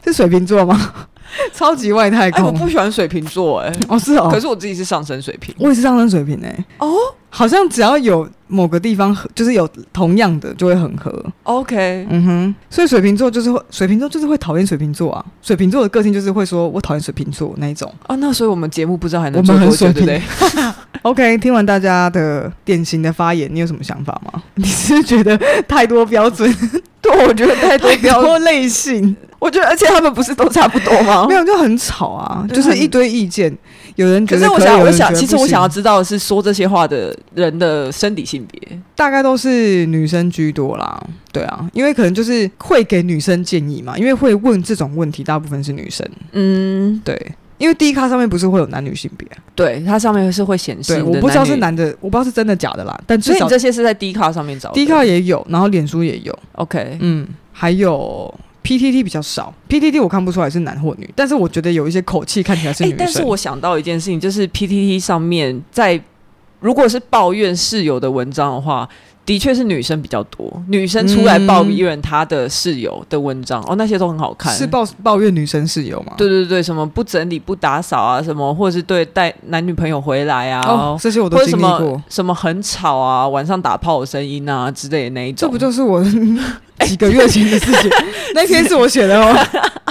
[0.06, 0.94] 是水瓶座吗？
[1.54, 6.96] 超级外太空，欸，我不喜欢水瓶座，哎， 哦是哦，可是我自己是上升水瓶，我也是上升水瓶，哎，哦，
[7.30, 17.92] 好像只要有某个地方就是有同样的就会很合，OK，嗯哼，所以水瓶座就是会，水瓶座就是会讨厌水瓶座啊，水瓶座的个性就是会说我讨厌水瓶座那一种。
[18.08, 20.22] 啊，那所以我们节目不知道还能做多久，对不对？
[21.02, 24.42] OK，听完大家的典型的发言，你有什么想法吗？
[24.56, 26.52] 你是觉得太多标准？
[27.02, 28.44] 对，我觉得太多标准。
[28.44, 29.16] 类型。
[29.46, 31.26] 我觉得，而且他们不是都差不多吗？
[31.30, 33.56] 没有，就很吵啊，就是一堆意见。
[33.96, 41.02] 有人觉得可，可是我想，我想，其实我想要知道的是，说这些话的人的生理性别，大概都是女生居多啦。
[41.32, 46.06] 对啊，因为可能就是会给女生建议嘛，因为会问这种问题，大部分是女生。
[46.32, 47.16] 嗯，对。
[47.58, 49.26] 因为 D 卡上面不是会有男女性别？
[49.56, 51.02] 对，它上面是会显示。
[51.02, 53.00] 我不知道是男的，我不知道是真的假的啦。
[53.08, 54.76] 但至少这些是在 D 卡上面找的。
[54.76, 56.38] D 卡也有，然后脸书也有。
[56.56, 58.34] OK，嗯，还有
[58.66, 62.98] PTT 比较少，PTT 我看不出来是男或女，但是我觉得有一些口气看起来是女生。
[62.98, 66.02] 但是我想到一件事情，就是 PTT 上面在
[66.60, 68.90] 如果是抱怨室友的文章的话。
[69.26, 74.54] 的确是女生比较多，女生出来抱怨她的室友的文章、嗯、哦，那些都很好看。
[74.54, 76.14] 是抱抱怨女生室友吗？
[76.16, 81.70] 对对对，什么不整理不打扫啊，什么或者是对带男女朋友回来啊，哦、这些我都经历过。
[81.80, 85.50] 什么，什么很吵啊，晚上打炮的声音啊之类的那一种。
[85.50, 86.04] 这不就是我
[86.88, 87.92] 几个月前的事情？
[88.36, 89.34] 那天是我写的哦，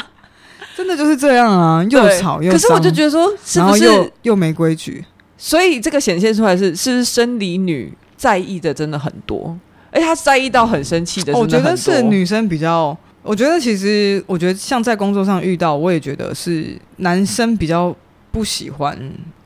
[0.77, 2.53] 真的就是这样啊，又吵又。
[2.53, 5.05] 可是我就觉得说，是不是又又没规矩？
[5.38, 7.92] 所以这个显现出来是是生理女。
[8.16, 9.55] 在意的真的很多，
[9.90, 11.38] 而且他在意到很生气的，的。
[11.38, 17.94] 我觉得是女生比较，我觉得其实，我觉得像在工作上遇到，我也觉得是男生比较
[18.31, 18.97] 不喜欢，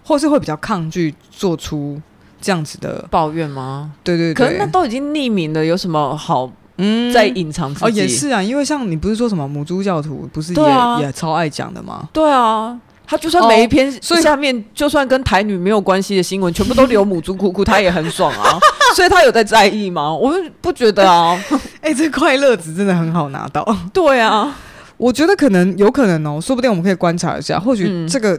[0.05, 2.01] 或是会比较抗拒做出
[2.41, 3.91] 这样子的抱怨吗？
[4.05, 6.49] 对对对，可是那都已经匿名了，有什么好
[6.79, 7.85] 嗯在隐藏自己？
[7.85, 12.09] 哦，也是啊，因为像你不是说什么母猪教徒，不是也、啊、也超爱讲的吗？
[12.13, 12.79] 对啊。
[13.11, 18.59] 他就算每一篇，所以下面就算跟台女没有关系的新闻，全部都留母猪哭哭，他也很爽啊。
[18.95, 20.13] 所以他有在在意吗？
[20.13, 21.35] 我不觉得啊。
[21.81, 23.67] 哎、欸，这快乐值真的很好拿到。
[23.95, 24.55] 对啊，
[24.99, 28.39] 我觉得可能有可能哦，说不定我们可以观察一下，或许这个。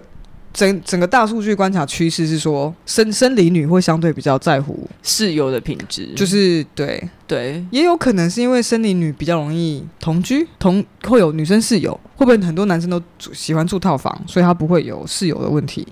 [0.51, 7.01] 嗯整整个大数据观察趋势是说，生生理女会相对比较在乎室友的品质，就是对。
[7.27, 12.99] 对，也有可能是因为生理女比较容易同居，同会有女生室友，会不会很多男生都
[13.31, 15.87] 喜欢住套房，所以他不会有室友的问题，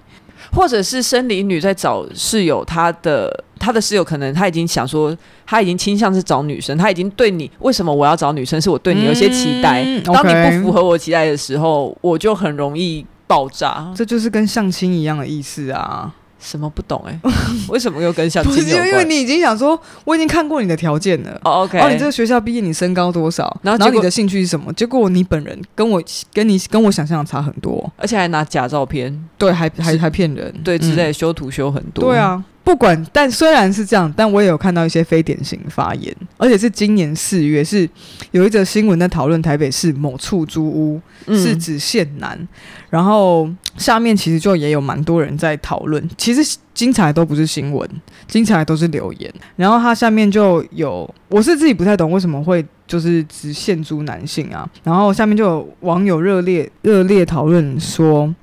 [0.52, 5.16] 或者是生理女在找室友，她的她的室友可能她已经想说，
[5.46, 13.06] 她已经倾向是找女生，她已经对你为什么我要找女生，是我对你有些期待，嗯、当你不符合我期待的时候，我就很容易。
[13.28, 16.14] 爆炸，这就是跟相亲一样的意思啊！
[16.40, 17.32] 什么不懂哎、欸？
[17.68, 18.54] 为什么又跟相亲？
[18.54, 21.32] 不是因为你已经想说，我已经看过你的条件了。
[21.44, 21.80] 哦，OK。
[21.80, 23.44] 哦，你这个学校毕业，你身高多少？
[23.64, 24.72] 然后，然后你的兴趣是什么？
[24.74, 32.06] 结果你本人跟我跟你跟我想象的差很多，而且还拿假照片，对，还还还骗人，对，之类修图修很多。
[32.06, 32.44] 对啊。
[32.68, 37.90] 不管，但虽然是这样，但我也有看到一些非典型发言，而且是今年四月，是
[38.32, 42.48] 有一则新闻在讨论台北市某处租屋是指限男，嗯、
[42.90, 47.90] 然后下面其实就也有蛮多人在讨论，其实精彩都不是新闻，
[48.28, 58.36] 精彩都是留言，然后他下面就有，我是自己不太懂为什么会就是只限租男性啊，然后下面就有网友热烈热烈讨论说。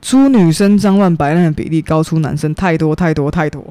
[0.00, 3.62] 租女生脏乱摆烂的比例高出男生太多太多太多，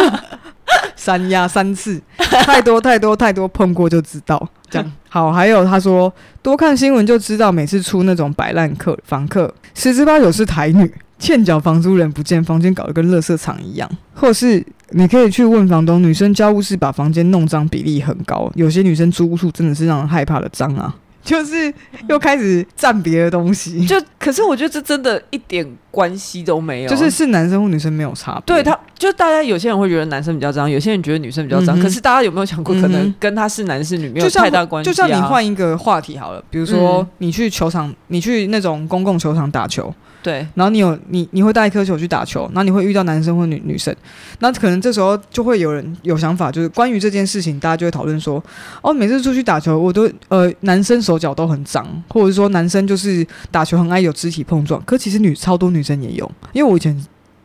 [0.94, 4.48] 三压三次，太多太多太多，碰过就知道。
[4.70, 13.90] 这样好，还有他说多看新闻就知道，每次出那种摆烂客房客，十之八九是台女，欠缴房租人不见，房间搞得跟垃圾场一样。
[14.12, 20.94] 或是你可以去问房东，女生交屋室把房间弄脏比例很高，有些女生租屋处真的是让人害怕的脏啊。
[21.28, 21.72] 就是
[22.08, 28.42] 又开始占别的东西， 就可是我觉得这真的一点关系都没有，就是是男生或女生没有差别。
[28.46, 31.78] 对他，就大家有些人会觉得男生比较脏，有些人觉得女生比较脏。
[31.78, 34.90] 嗯、可是大家有没有想过，可能跟他是男是女没有太大关系、啊？
[34.90, 39.94] 就像你换一个话题好了，比如说你去球场，你去那种公共球场打球。
[40.28, 43.94] 对，然后你有你你会带一颗球去打球，然后你会遇到男生或女女生，
[44.40, 48.42] 那可能这时候就会有人有想法，就是关于这件事情，大家就会讨论说，
[48.82, 56.94] 哦，每次出去打球，我都呃男生手脚都很脏，或者说男生就是打球很爱有肢体碰撞，可其实女超多女生也有，因为我以前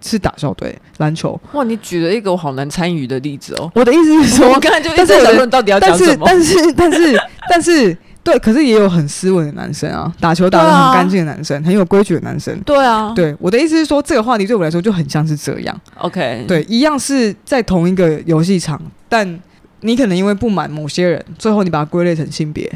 [0.01, 1.39] 是打校队篮球。
[1.53, 3.71] 哇，你举了一个我好难参与的例子哦。
[3.75, 7.63] 我的意思是说， 我刚才就一直在讨论到底要讲什么，但是但是但是但是。
[7.63, 12.57] 但是对，可是也有很斯文的男生啊，打球打得很干净的男生，啊、很有规矩的男生。
[12.61, 15.81] 对啊，对，我的意思是说，这个话题对我来说就很像是这样。
[15.97, 19.39] OK，对，一样是在同一个游戏场，但
[19.81, 22.71] 你可能因为不满某些人，最后你把它归类成性别。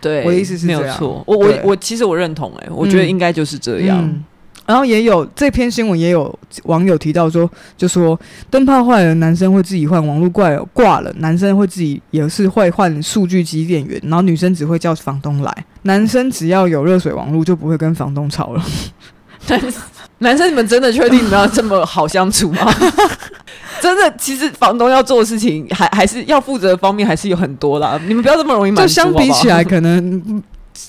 [0.00, 0.80] 对，我的意思是这样。
[0.80, 4.00] 没有错，我我我其实我认同、欸，哎，我觉得应该就是这样。
[4.00, 4.24] 嗯嗯
[4.64, 15.64] 然后也有这篇新闻，也有网友提到说，就说灯泡坏了，男生会自己换；网络怪了挂了，男生会自己也是会换数据机电源，然后女生只会叫房东来。
[15.82, 18.64] 男生只要有热水网络，就不会跟房东吵了。
[20.18, 22.72] 男生，你们真的确定你们要这么好相处吗？
[23.80, 28.00] 真的，其实房东要做的事情，还还是要负责的方面还是有很多啦。
[28.06, 28.88] 你们不要这么容易满足。
[28.88, 30.42] 就相比起来，可能。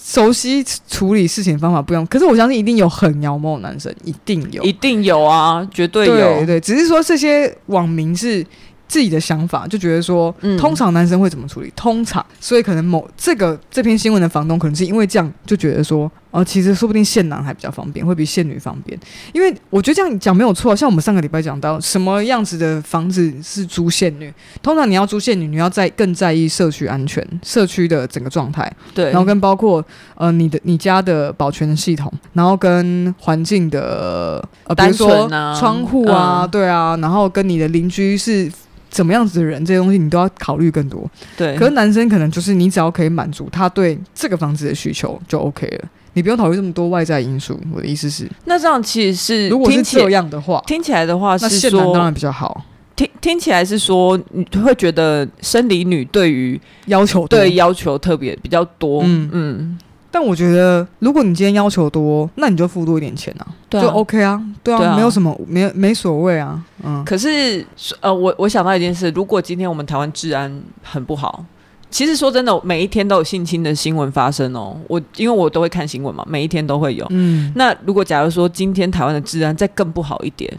[0.05, 6.15] 熟悉处理事情方法不一样，可是我相信一定有很妖魔的男生，一定有，一定有啊，绝对有。
[6.15, 8.45] 对对，只是说这些网民是
[8.87, 11.71] 自己的想法，就觉得说，嗯通常男生会怎么处理？
[11.75, 18.99] 通常，所以可能某这个这篇新闻的房东可能是因为这样就觉得说，哦，其实说不定现男还比较方便，会比现女方便。
[19.31, 20.75] 因为我觉得这样讲没有错。
[20.75, 24.31] 像我们上个礼拜讲到，什么样子的房子是租现女？
[24.61, 29.83] 通常你要租现女，你要在更在意社区安全、社区的整个状态，对，然后跟包括
[30.15, 38.51] 呃你的你家的保全的系统，然后跟环境的呃，比如说窗户啊，嗯、对啊，然后跟你的邻居是。
[38.93, 41.09] 怎么样子的人，这些东西你都要考虑更多。
[41.35, 47.59] 对，可是男生可能就是你只要可以满足他对这个房子的需求就 OK 了，你不用考虑这么多外在因素。
[47.73, 52.63] 我的意思是，那这样其实是如果是这样的话，听起来的话是说，当然比较好。
[52.95, 59.01] 听听起来是说，你会觉得生理女对于要求对要求特别比较多。
[59.03, 59.77] 嗯嗯。
[60.13, 67.03] 但我觉得，如果你今天要求多，那你就付多一点钱啊，就 OK 啊，对啊，没有什么，没没所谓啊，嗯。
[67.03, 67.65] 可是，
[67.99, 71.43] 呃，我我想到一件事，如果今天我们台湾治安很不好，
[71.89, 74.77] 其实说真的，每一天都有性侵的新闻发生哦。
[74.87, 77.07] 我因为我都会看新闻嘛，每一天都会有。
[77.09, 77.51] 嗯。
[77.55, 80.55] 那如果假如说今天台湾的治安再更不好一点，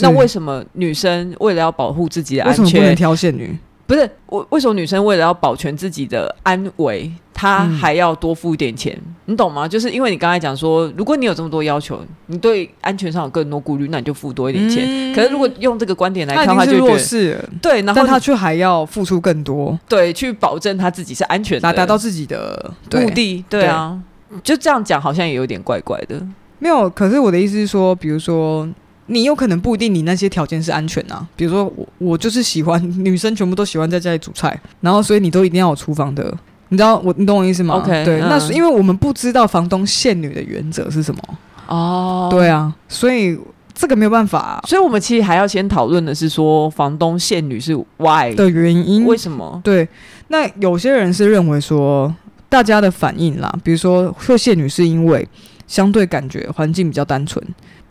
[0.00, 3.56] 那为什么女生为了要保护自己的安全，不能挑现女？
[3.88, 8.94] 不是，我为什么女生为了要保全自己的安危，她还要多付一点钱？
[9.00, 9.66] 嗯、你懂吗？
[9.66, 14.84] 就是因为你刚才讲说，如果你有这么多要求，你对安全上有更多顾虑，那你就付多一点钱。
[14.86, 23.42] 嗯、可是如果用这个观点来看，他就弱势，对，然后但他却还要付出更多，对，去保证他自己是安全的，达达到自己的目的。
[23.48, 23.98] 对啊，
[24.28, 26.20] 对就这样讲好像也有点怪怪的。
[26.58, 28.68] 没有，可是我的意思是说，比如说。
[29.08, 31.26] 你有可能不一定，你那些条件是安全啊。
[31.34, 36.32] 比如说我，我就是喜欢 女生全部都喜欢在家里煮菜，然后所以你都一定要有厨房的，
[36.68, 41.20] 你知道我你懂我意思吗？OK，对，嗯、那是因为我们不知道房东限女的原则是什么
[41.66, 42.28] 哦。
[42.30, 43.38] 对啊，所以
[43.74, 49.60] 这个没有办法、啊，所以我们其实还要先讨论的是说，房东限女是 why 的原因，为什么？
[49.64, 49.88] 对，
[50.28, 52.14] 那有些人是认为说
[52.48, 55.26] 大家的反应啦，比如说会限女是因为
[55.66, 57.42] 相对感觉环境比较单纯。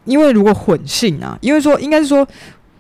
[0.08, 2.28] 因为如果混性啊，因为说应该是说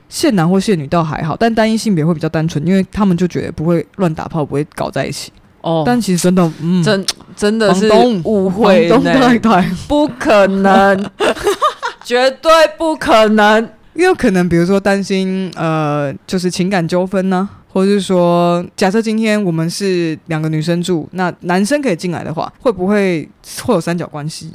[0.09, 5.31] 现男或现女倒还好，但单一性别会比较单纯，因为他们就觉得不会乱打炮，不会搞在一起。
[5.61, 7.91] 哦，但其实真的，嗯，真真的是
[8.23, 11.09] 误会，房东太太不可能，
[12.05, 13.61] 绝对不可能，
[13.93, 23.27] 因为有可能比如说担心呃，就是情感纠纷呢，或者是说假设今天我们是两个女生住，那男生可以进来的话，会不会
[23.63, 24.51] 会有三角关系？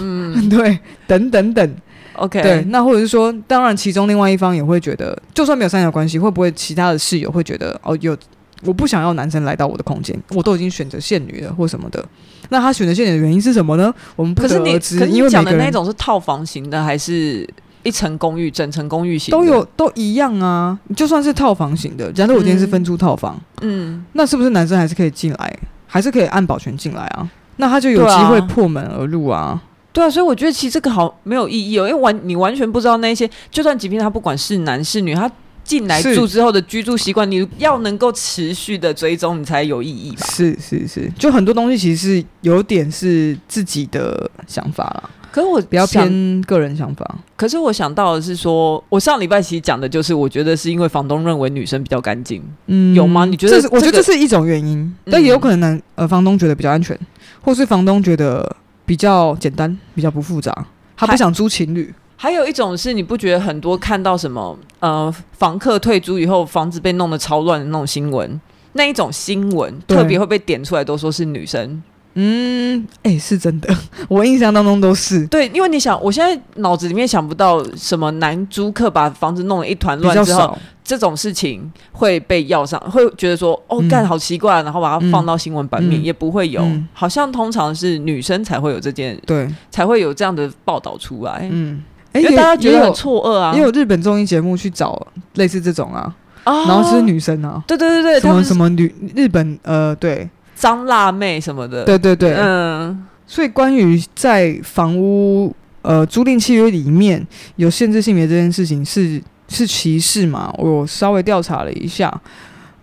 [0.00, 1.76] 嗯， 对，等等等。
[2.16, 8.16] OK，对，那或者是说，当然其中另外一方也会觉得，就算没有三角关系，会不会其他的室友会觉得，哦，有
[8.64, 12.04] 我不想要男生来到我的空间，我都已经选择现女了或什么的，
[12.48, 13.92] 那他选择现女的原因是什么呢？
[14.16, 14.98] 我们不得而知。
[14.98, 17.46] 可是你讲的那种是套房型的，还是
[17.82, 19.30] 一层公寓、整层公寓型？
[19.30, 20.78] 都有，都一样啊。
[20.96, 27.28] 就算是套房型的，假设我今天是分租套房，嗯，那是不是男生还是可以进来，还是可以按保全进来啊？
[27.58, 29.62] 那他就有机会破门而入啊。
[29.96, 35.30] 对啊，所以我觉得其实这个好没有意义哦，因为完你完全不知道那些，就算即便他不管是男是女，他
[35.64, 40.26] 进来住之后的居住习惯，你要能够持续的追踪，你才有意义吧？
[40.26, 45.10] 是是是，就很多东西其实是有点是自己的想法啦。
[45.32, 47.18] 可是我比较偏个人想法。
[47.34, 53.24] 可是我想到的是说，我上礼拜其实讲的就是，我觉得是因为房东认为女生比较干净，嗯，有吗？
[53.24, 53.68] 你觉得、这是？
[53.74, 56.98] 我觉得这是一种原因，嗯、但也有可能男，呃，房东觉得比较安全，
[57.40, 58.54] 或是房东觉得。
[58.86, 61.92] 比较简单，比较不复杂，他不想租情侣。
[62.16, 68.40] 还有一种是，你不觉得很多看到什么呃，房客退租以后房子被弄得超乱的那种新闻，
[68.72, 71.82] 那一种新闻特别会被点出来，都说是女生。
[72.18, 73.72] 嗯，哎、欸，是真的，
[74.08, 75.26] 我印象当中都是。
[75.28, 80.58] 对，因为你想，我现在脑子里面想不到什么男租客把房子弄得一团乱之后。
[80.88, 91.82] 这种事情会被要上，会觉得说哦，干好奇怪，然后把它放到新闻版面，也不会有，好像通常是女生才会有这件，对，才会有这样的报道出来，嗯，
[92.14, 109.22] 因为大家觉得很错愕啊，也有日本综艺节目去找类似这种啊，然后是女生啊，对对对对，什么什么女日本呃，对，脏辣妹什么的，对对对，嗯，所以关于在房屋呃租赁契约里面有限制性别这件事情是。
[109.48, 110.52] 是歧视嘛？
[110.58, 112.12] 我稍微调查了一下，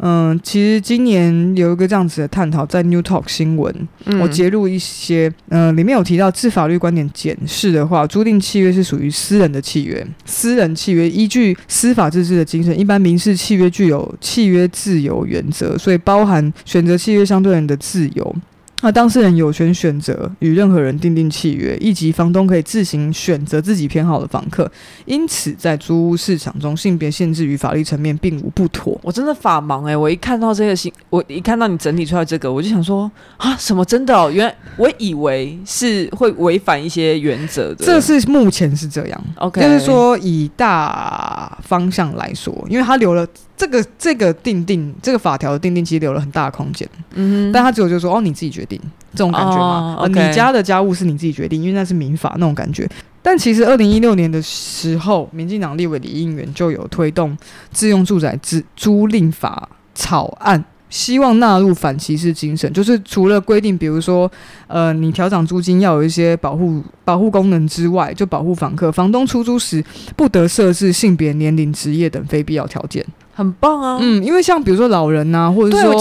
[0.06, 18.36] 嗯，其实今年有一个这样子的探讨，在 New Talk 新闻，嗯、我截录一些，嗯、呃，里面有提到，自法律观点检视的话，租赁契约是属于私人的契约，私人契约依据司法自治的精神，一般民事契约具有契约自由原则，所以包含选择契约相对人的自由。
[18.84, 24.70] 那当事人有权选择与任何人订定契约，以及房东可以自行选择自己偏好的房客。
[25.06, 29.00] 因此，在租屋市场中，性别限制与法律层面并无不妥。
[29.02, 29.96] 我真的法盲哎、欸！
[29.96, 34.30] 我一看到这个新，我一看到你整理出来这个，我就想说啊，什么真的哦？
[34.30, 37.86] 原来我以为是会违反一些原则的。
[37.86, 43.26] 这是目前是这样，OK，就是说以大方向来说，因为他留了
[43.56, 46.88] 这个这个定定这个法条的定定，其实留了很大的空间。
[47.14, 48.80] 嗯，但他只有就是说哦，你自己决定
[49.12, 49.96] 这种感觉嘛。
[50.00, 52.90] 哦 okay、你家的家务是你自己决定，因为那是民法那种感觉。
[53.22, 57.38] 但其实二零一六年的时候，民进党立委李应元就有推动
[57.72, 64.30] 自用住宅租租赁法草案，希望纳入反歧视精神，就是除了规定，比如说
[64.68, 69.82] 呃，你调涨租金要有一些保护保护功能之外，就保护房客，房东出租时
[70.18, 73.06] 不得设置性别、年龄、职业等非必要条件。
[73.36, 75.94] 很棒啊，嗯，因为像比如说老人呐、啊，或者说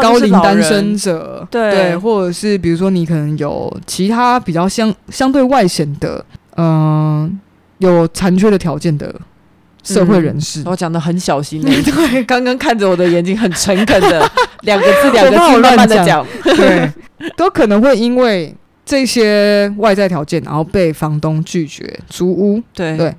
[0.00, 6.24] 高龄单身者，对，对，或者是比如说你可能有其他比较相相对外显的，
[6.56, 7.30] 嗯、呃，
[7.78, 9.14] 有残缺的条件的
[9.82, 14.30] 社会人士，嗯、我讲的很小心、欸， 对，刚刚看着我的眼睛很诚恳的
[14.62, 16.90] 两个字，两个字慢慢的讲，对，
[17.36, 18.54] 都可能会因为
[18.86, 22.96] 这些外在条件，然后被房东拒绝租屋，对。
[22.96, 23.14] 对，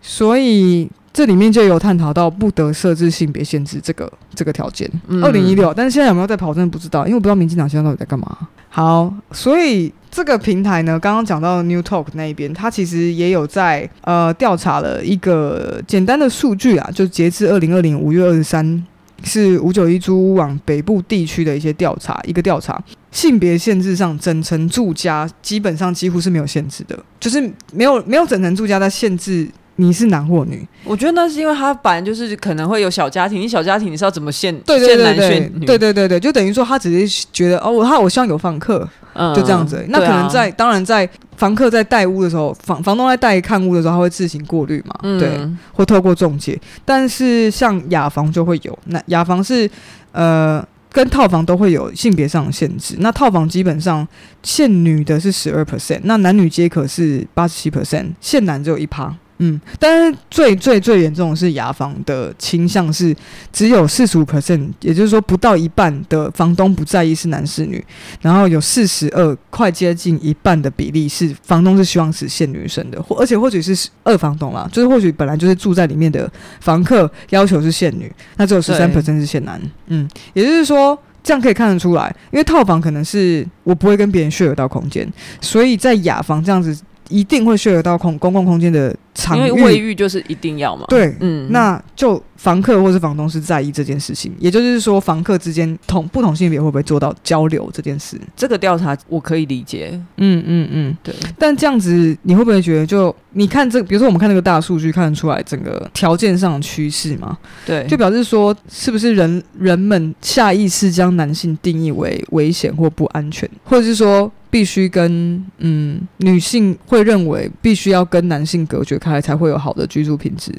[0.00, 0.88] 所以。
[1.12, 4.90] 这里面就有探讨到不得设置性别限制这个这个条件。
[5.22, 6.54] 二零一六，但是现在有没有在跑？
[6.54, 8.48] 真的不知道，因为我不知道民进党现在到底在干嘛。
[8.70, 18.82] 好，所以这个平台呢，刚刚讲到 New Talk 那一边，它其实也有在呃调查了一个简单的数据啊，就截至二零二零五月二十三，
[19.22, 27.38] 是五九一租屋网北部地区的一些调查，一个调查性别限制上，整层住家基本上几乎是没有限制的，就是
[27.74, 29.46] 没有没有整层住家在限制。
[29.76, 30.66] 你是男或女？
[30.84, 34.54] 我觉得那是因为他本来就是可能会有小家庭，你小家庭你是要怎么限？
[34.60, 35.66] 对对对对，限男限女？
[35.66, 39.84] 对对对对，就等于说他只是觉得哦，他我希望有房客，嗯、就这样子。
[39.88, 45.30] 那可能在、啊、当然在房客在带屋的时候，房房东在带看屋的时候，他会自行过滤嘛，嗯、对，
[45.72, 46.58] 或透过中介。
[46.84, 49.68] 但是像雅房就会有，那雅房是
[50.12, 50.62] 呃
[50.92, 52.96] 跟套房都会有性别上的限制。
[52.98, 54.06] 那套房基本上
[54.42, 59.14] 限女的是十二 percent，那男女皆可是八十七 percent，限男只有一趴。
[59.44, 63.14] 嗯，但是最最最严重的是雅房的倾向是
[63.52, 67.84] 只有四十五 percent，也就是说不到一半的房东不在意是男是女，
[68.20, 76.30] 然后有四十二，快接近一半的比例是房东是希望是现女生的，或而且或许是二房东啦，就是或许本来就是住在里面的
[76.60, 79.60] 房客要求是限女，那只有十三 percent 是限男。
[79.88, 86.78] 嗯，也就是说这样可以看得出来，因为套房可能是我不会跟别人 share 到空间，所以在雅房这样子。
[87.08, 88.96] 一定会 share 到空公共空间的
[89.34, 90.86] 因为卫浴就是一定要嘛。
[90.88, 98.18] 对，嗯，那就房客或是房东是在意这件事情，也就是说，房客之间同不同性别会不会做到交流这件事？
[98.36, 101.14] 这个调查我可以理解，嗯嗯嗯，对。
[101.38, 107.36] 但这样子你会不会觉得，就你看这，比如说我们看那个大数据，看得出来整个条件上的趋势嘛？
[107.66, 114.32] 对，就表示说，是不是人人们下意识将男性定义为危险或不安全，或者是说？
[114.52, 120.52] 必须跟嗯女性会认为必须要跟男性隔绝开来才会有好的居住品质，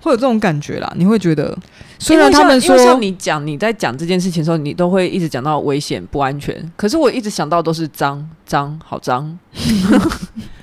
[0.00, 0.90] 会有这种感觉啦。
[0.96, 1.56] 你会觉得，
[1.98, 9.38] 虽然他们说你讲你在讲这件事情的时候，你都会一直讲到危险不安全，可是我一直想到都是脏脏好脏。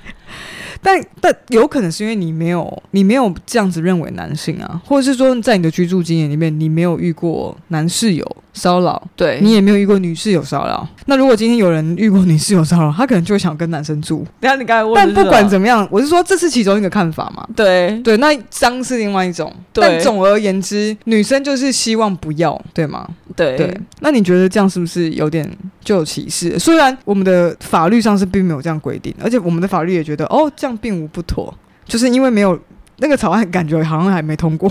[0.82, 10.86] 但但有可能是因为你没有你没有这样子认为男性啊，或者是说在你的居住经验里面，你没有遇过男室友骚扰，对，你也没有遇过女室友骚扰。
[11.06, 14.26] 那如果今天有人遇过女室友骚扰，他可能就会想跟男生住。
[14.40, 17.46] 等下你刚才问，但不管怎么样，我是说这是其中一个看法嘛。
[17.54, 19.52] 对对，那脏是另外一种。
[19.72, 23.06] 但总而言之，女生就是希望不要，对吗？
[23.34, 23.78] 对对。
[24.00, 25.46] 那你觉得这样是不是有点
[25.84, 26.58] 就有歧视？
[26.58, 31.52] 虽然我们的法律上是并没有这样规定，而且我们的法律也觉得哦，这样并无不妥，
[31.84, 32.58] 就是因为没有
[32.98, 34.70] 那个草案，感觉好像还没通过。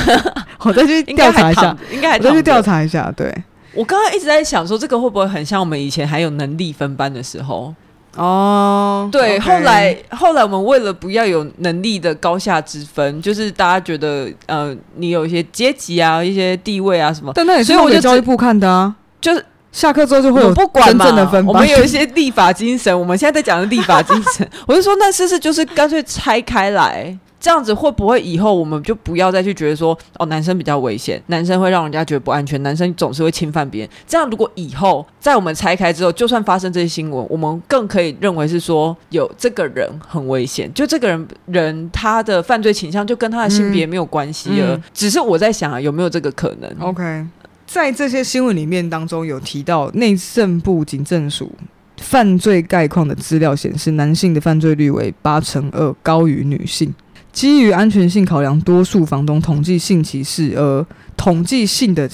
[0.60, 3.34] 我再去 调查一下，应该还再去调查一下，对。
[3.72, 7.74] 我刚刚一直在想说，这个会不会很像我们以前还有能力分班的时候？
[8.16, 9.40] 哦，对，okay.
[9.40, 27.16] 后来后来我们为了不要有能力的高下之分，就是大家觉得呃，你有一些阶级啊、一些地位啊什么，但那也是我就教育部看的啊，就是下课之后就会有不管真正的分班，我们有一些立法精神，我们现在在讲的立法精神，我就说那是不是就是干脆拆开来？
[27.42, 33.90] 这样子会不会以后我们就不要再去觉得说哦，男生比较危险，男生会让人家觉得不安全，男生总是会侵犯别人。
[34.06, 44.74] 这样如果以后在我们拆开之后，就算发生这些新闻，我们更可以认为是说有这个人很危险，就这个人人他的犯罪倾向就跟他的性别没有关系了。
[44.74, 47.24] 嗯嗯、只是我在想啊，有没有这个可能？OK。
[47.72, 51.52] 在这些新闻里面当中有提到，内政部警政署
[51.98, 56.92] 犯罪概况的资料显示，男性的犯罪率为八成二，高于女性。
[57.30, 60.84] 基于安全性考量，多数房东统计性歧视，而
[61.16, 62.10] 统计性的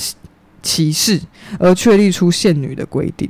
[0.62, 1.18] 歧视，
[1.58, 3.26] 而确立出限女的规定。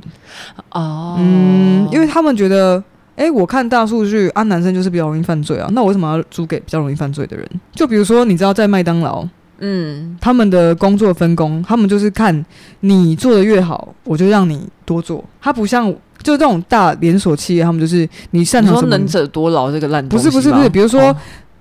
[0.71, 2.77] 哦，嗯，因为他们觉得，
[3.15, 7.49] 哎、欸，我看大数据，啊，男生就是比较容易犯罪啊，那我为什么要租给比较容易犯罪的人？
[7.73, 9.25] 就比如说，你知道在麦当劳，
[9.59, 12.45] 嗯，他们的工作分工，他们就是看
[12.81, 15.23] 你做的越好，我就让你多做。
[15.41, 15.89] 他不像
[16.21, 21.01] 就这种大连锁企业，他们就是你擅长什么，能者多劳这个烂不是不是不是，比如说。
[21.01, 21.15] 哦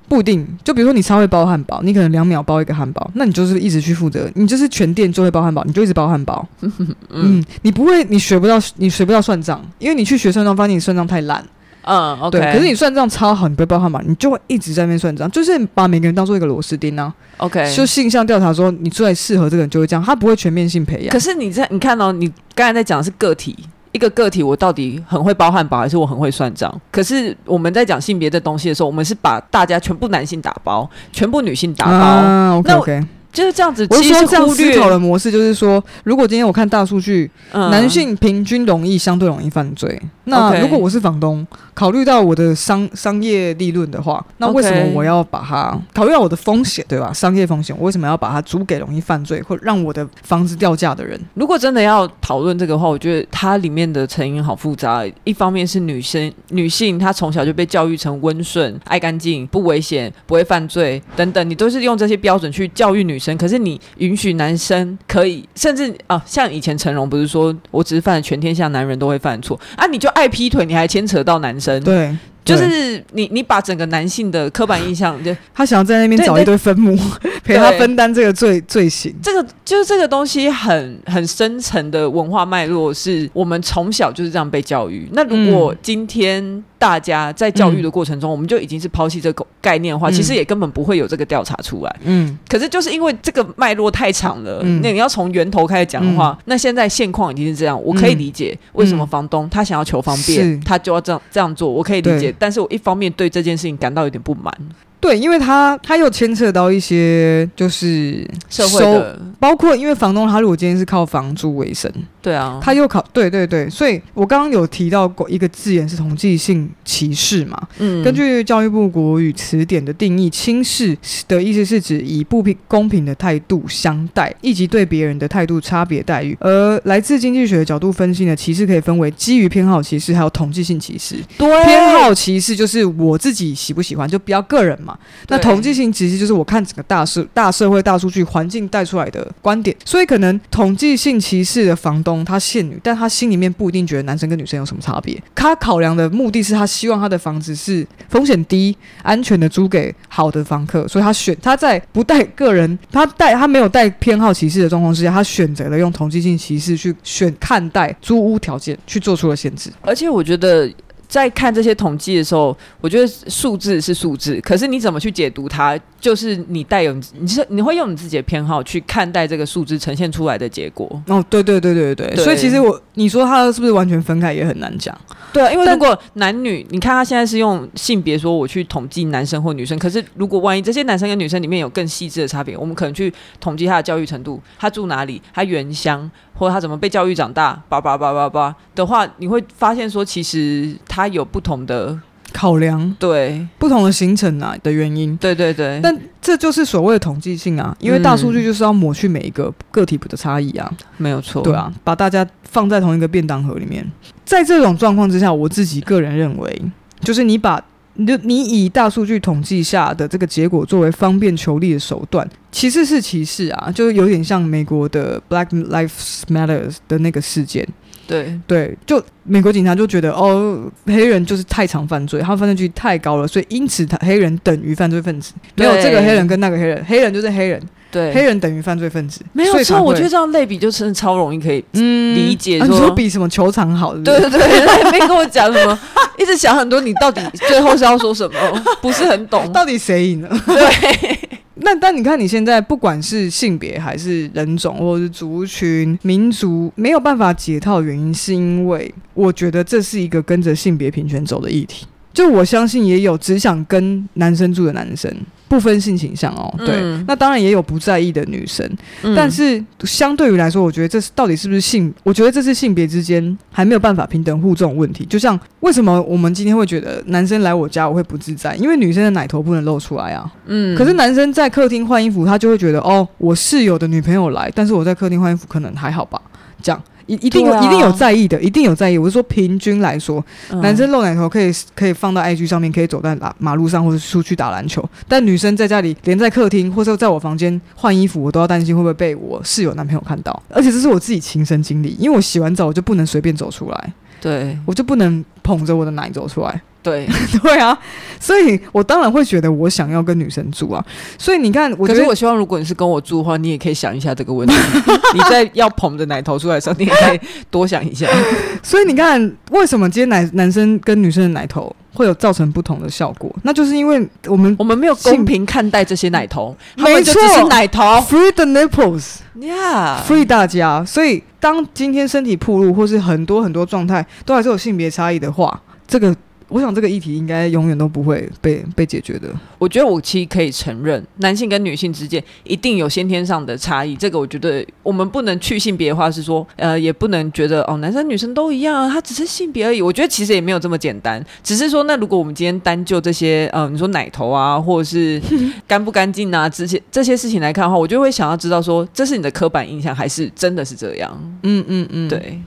[0.09, 6.47] 不一定，就比如说你超会包汉堡，你可能两秒包一个汉堡，那你就是一直去负责，你就是全店就会包汉堡，你就一直包汉堡。
[6.61, 6.71] 嗯，
[7.11, 11.45] 嗯，你不会，你学不到，你学不到算账，因为你去学算账，发现你算账太烂。
[11.87, 12.39] 嗯，OK。
[12.39, 17.12] 对，可是你算账超好，你不会包汉堡，你就会一直在那边算账，就是把每个人当做一个螺丝钉啊。
[17.39, 17.72] OK。
[17.74, 21.09] 就性向调查说，你最适合这个人就会这样，他不会全面性培养。
[21.09, 23.57] 可是你在你看到、哦、你刚才在讲的是个体。
[23.93, 26.70] 一个个体，我到底很会包汉堡，还是我很会算账？
[26.91, 32.59] 可是我们在讲性别的东西的时候，我们是把大家全部男性打包，全部女性打包。
[32.78, 33.03] OK。
[33.37, 40.01] 就是这样子，我是说这样思考的模式，就是说，如果今天我看大数据，嗯，男性平均容易相对容易犯罪。
[40.24, 47.12] 那如果我是房东，考虑到我的商商业利润的话，那为什么我要把它考虑到我的风险，对吧？
[47.12, 51.20] 商业风险，我为什么要把它租给容易犯罪或让我的房子掉价的人？
[51.34, 55.05] 如果真的要讨论这个的话，我觉得它里面的成因好复杂。
[55.24, 63.26] 一方面是女生，女性她从小就被教育成温顺、爱干净、不危险、不会犯罪等等，你都是用这些标准去教育女生。
[63.39, 72.14] 可是你允许男生可以，甚至啊，像以前成龙不是说，我只是犯了全天下男人都会犯错啊，你就爱劈腿，你还牵扯到男生，对。
[72.47, 76.97] 就是你，你把整个男性的刻板印象，就他想要在那边找一堆分母，
[77.43, 79.13] 陪他分担这个罪罪行。
[79.21, 85.09] 这个就是这个东西很很深层的文化脉络，是我们从小就是这样被教育。
[85.13, 91.97] 那如果今天大家在教育的过程中，嗯、我们就已经是抛弃这个概念的话，嗯、其实也根本不会有这个调查出来。
[92.05, 102.33] 嗯，可是就是因为这个脉络太长了，嗯、那你要从源头开始讲的话，嗯、那现在现况已经是这样，我可以理解为什么房东他想要求方便，嗯、他就要这样这样做，我可以理解。
[102.39, 104.53] 但是我一方面对这件事情感到有点不满。
[104.99, 111.93] 对，因为他他又牵扯到一些就是社会的，包括因为房东他如果今天是靠房租为生，
[112.27, 120.99] 对啊，他又考对对对，所以我刚刚有提到过一个字眼是统计性歧视嘛，嗯，根据教育部国语词典的定义，轻视
[121.29, 126.37] 的意思是指以不平公平的态度相待，以及对别人的态度差别待遇。
[126.41, 131.14] 而来自经济学的角度分析呢，歧视可以分为基于偏好歧视，还有统计性歧视。
[131.39, 134.99] 对，偏好歧视就是我自己喜不喜欢，就比较个人嘛。
[135.29, 145.21] 那统计性歧视就是我看整个大社大社会大数据环境带出来的观点，所以可能统计性歧视的房东他限女，但他心里面不一定觉得男生跟女生有什么差别。
[145.35, 159.71] 他考量的目的是他希望他的房子是风险低、安全的租给好的房客，所以他选他在不带个人，他带他没有带偏好歧视的状况之下，他选择了用同性性歧视去选看待租屋条件，去做出了限制。
[159.83, 160.71] 而且我觉得。
[161.09, 170.87] 在看这些统计的时候，我觉得数字是数字，可是你怎么去解读它，就是你带有你是你会用你自己的偏好去看待这个数字呈现出来的结果。
[171.07, 174.97] 哦，对对对对对，对所以其实我你说它是不是完全分开也很难讲。
[175.33, 186.11] 对啊，因为如果男女，你看他现在是用性别说我去统计男生或女生，可是如果万一这些男生跟女生里面有更细致的差别，我们可能去统计他的教育程度，他住哪里，他原乡。
[186.39, 191.99] 或者他怎么被教育长大，叭叭叭叭叭的话，你会发现说，其实他有不同的
[192.33, 195.81] 考量，对不同的形成啊的原因，对对对。
[195.83, 203.85] 但这就是所谓的统计性啊，因为大数据就是要抹去每一个个体的差异啊，嗯、没有错，对啊，把大家放在同一个便当盒里面。
[204.25, 206.63] 在这种状况之下，我自己个人认为，
[207.01, 207.63] 就是你把。
[207.99, 217.67] 你就你以大数据统计下的这个结果作为方便求利的手段，其实是歧视啊，就有点像美国的 Black Lives Matter 的那个事件。
[218.07, 225.33] 对对，就美国警察就觉得哦，黑人就是太常犯罪，他犯罪率太高了，所以因此他黑人等于犯罪分子。
[225.57, 227.61] 没有这个黑人跟那个黑人，黑人就是黑人。
[227.89, 229.81] 对，黑人等于犯罪分子，没有错。
[229.81, 232.67] 我觉得这样类比就真的超容易可以理解说。
[232.67, 234.21] 说、嗯啊、你说比什么球场好是不是？
[234.21, 235.79] 对对对，他也 没跟我讲什么，
[236.19, 236.81] 一直想很多。
[236.81, 238.63] 你到底最后是要说什么？
[238.83, 240.29] 不是很懂， 到底谁赢了？
[240.47, 241.41] 对。
[241.67, 251.85] 但但你看你现在不管是性别还是人种或者是族群、民族，没有办法解套原因，是因为我觉得这是一个跟着性别平权走的议题。
[252.12, 255.12] 就我相信也有只想跟男生住的男生。
[255.49, 258.69] 不分性倾向哦，对，嗯那当然也有不在意的女生，
[259.03, 261.93] 嗯但是相对于来说，我觉得这是到底是不是性？
[262.03, 265.05] 我觉得这是性别之间还没有办法平等互这种问题。
[265.05, 268.57] 就像为什么我们今天会觉得男生来我家我会不自在？
[268.57, 270.31] 因为女生的奶头不能露出来啊。
[270.47, 276.21] 嗯可是男生在客厅换衣服，他就会觉得哦，我室友的女朋友来，但是我在客厅换衣服可能还好吧？
[276.63, 278.99] 这样一一定有、啊一定有在意的，一定有在意。
[278.99, 290.43] 我是说平均来说，嗯男生露奶头可以可以放到 IG 上面，可以走在马马路上或者出去打篮球，但女生在家里连在客厅或者在我房间换衣服，我都要担心会不会被我室友男朋友看到。
[290.49, 293.93] 而且这是我自己亲身经历，因为我洗完澡我就不能随便走出来，
[294.27, 296.61] 对我就不能捧着我的奶走出来。
[296.83, 297.07] 对，
[297.43, 297.77] 对啊，
[298.20, 300.85] 所以我当然会觉得我想要跟女生住啊。
[301.18, 304.55] 所以你看，我可觉得是我希望，如果你是跟我住的话，你也可以想一下这个问题。
[305.14, 307.20] 你在要捧着奶头出来的时候，你也可以
[307.51, 308.07] 多想一下。
[308.62, 313.35] 所以你看，为什么今天男男生跟女生的奶头会有造成不同的效果？
[313.43, 319.16] 那就是因为我们我们没有公平看待这些奶头，他没错奶头 free the nipples。
[319.41, 326.13] ，Yeah，free 大家，所以当今天身体暴露或是很多很多状态都还是有性别差异的话，这个
[326.49, 329.29] 我想这个议题应该永远都不会被被解决的。
[329.59, 333.97] 我觉得我其实可以承认，男性跟女性之间一定有先天上的差异。
[333.97, 339.83] 这个我觉得我们不能去性别化，是说呃，也不能觉得哦，男生女生都一样啊，他只是性别而已。
[339.83, 345.21] 我觉得其实也没有这么简单，只是说那如果我们今天单就这些呃，你说奶头啊，或者是
[345.67, 351.39] 干不干净啊，这些这些事情来看的话，我就会想要知道说，这是你的刻板印象，还是真的是这样？
[351.43, 352.09] 嗯嗯嗯，。
[352.09, 352.41] 对，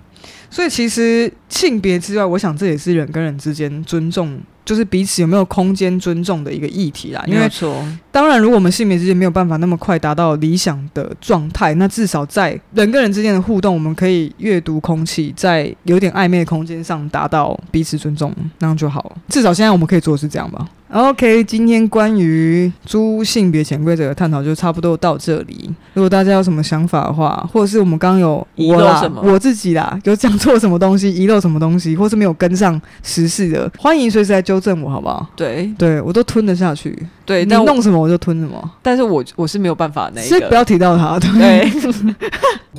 [0.50, 7.24] 所以其实性别之外，我想这也是人跟人之间尊重，就是彼此有没有空间尊重的一个议题啦。
[7.26, 7.84] 因为没有错。
[8.12, 19.16] 当然，如果我们性别之间没有办法那么快达到理想的状态，那至少在人跟人之间的互动，我们可以阅读空气，在有点暧昧的空间上达到彼此尊重，那样就好了。
[19.30, 20.68] 至少现在我们可以做的是这样吧。
[20.92, 25.70] OK，今天关于诸性别潜规则的探讨就差不多到这里。
[25.94, 35.28] 如果大家有什么想法的话，或者是我们刚刚有遗我啦漏什么我自己啦，有讲错什么东西，遗漏什么东西，或是没有跟上时事的，欢迎随时来纠正我，好不好？
[35.36, 38.72] 对对我都吞得下去，对，你但我弄什么我就吞什么。
[38.82, 41.32] 但是我我是没有办法那一个，是不要提到他，对。
[41.32, 41.72] 对。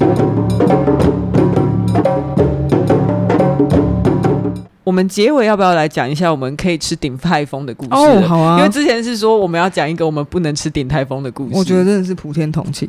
[4.82, 7.90] 我们结尾要不要来讲一下我们可以吃鼎泰丰的故事？
[7.92, 11.52] 哦，好啊，因为之前是说我们要讲一个我们不能吃鼎泰丰的故事。
[11.54, 12.88] 我觉得真的是普天同庆。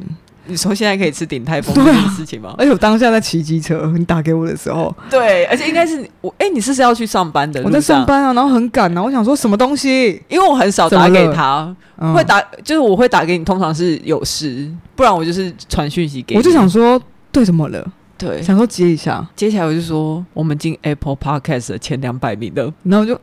[0.51, 2.53] 你说现在可以吃鼎泰丰对啊这件事情吗？
[2.57, 7.61] 而且我当下在骑机车，你打给我的时候，对，而且应该是我， 哎、你是不是要去上班的？
[7.63, 16.37] 我在上，班啊，然后很赶啊，我想说什么东西，因为我很少打给他，嗯会打就是我会打给你，通常是有事，不然我就是传讯息给你。
[16.37, 17.85] 我就想说，对，怎么了？
[18.17, 23.19] 对，想说接一下，接下来我就说我们进 Apple Podcast 的前两百名的，然后我就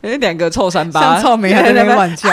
[0.00, 2.28] 有 两个臭三八，像草莓还在那边乱叫。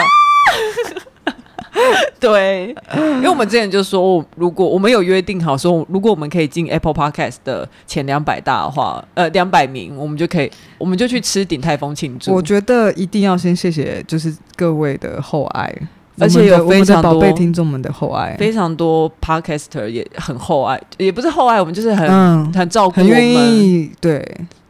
[2.20, 12.32] 对，因为我们之前就说，如果我们有约定好说，如果我们可以进 Apple Podcast 的前两百大的话，呃，两百名，我们就可以，我们就去吃鼎泰丰庆祝。
[12.32, 15.74] 我觉得一定要先谢谢，就是各位的厚爱，
[16.18, 24.24] 而且有非常多的听众们的厚爱，非常多 Podcaster 也很厚爱，也不是厚爱，我们就是很、嗯，很照顾我很愿，意对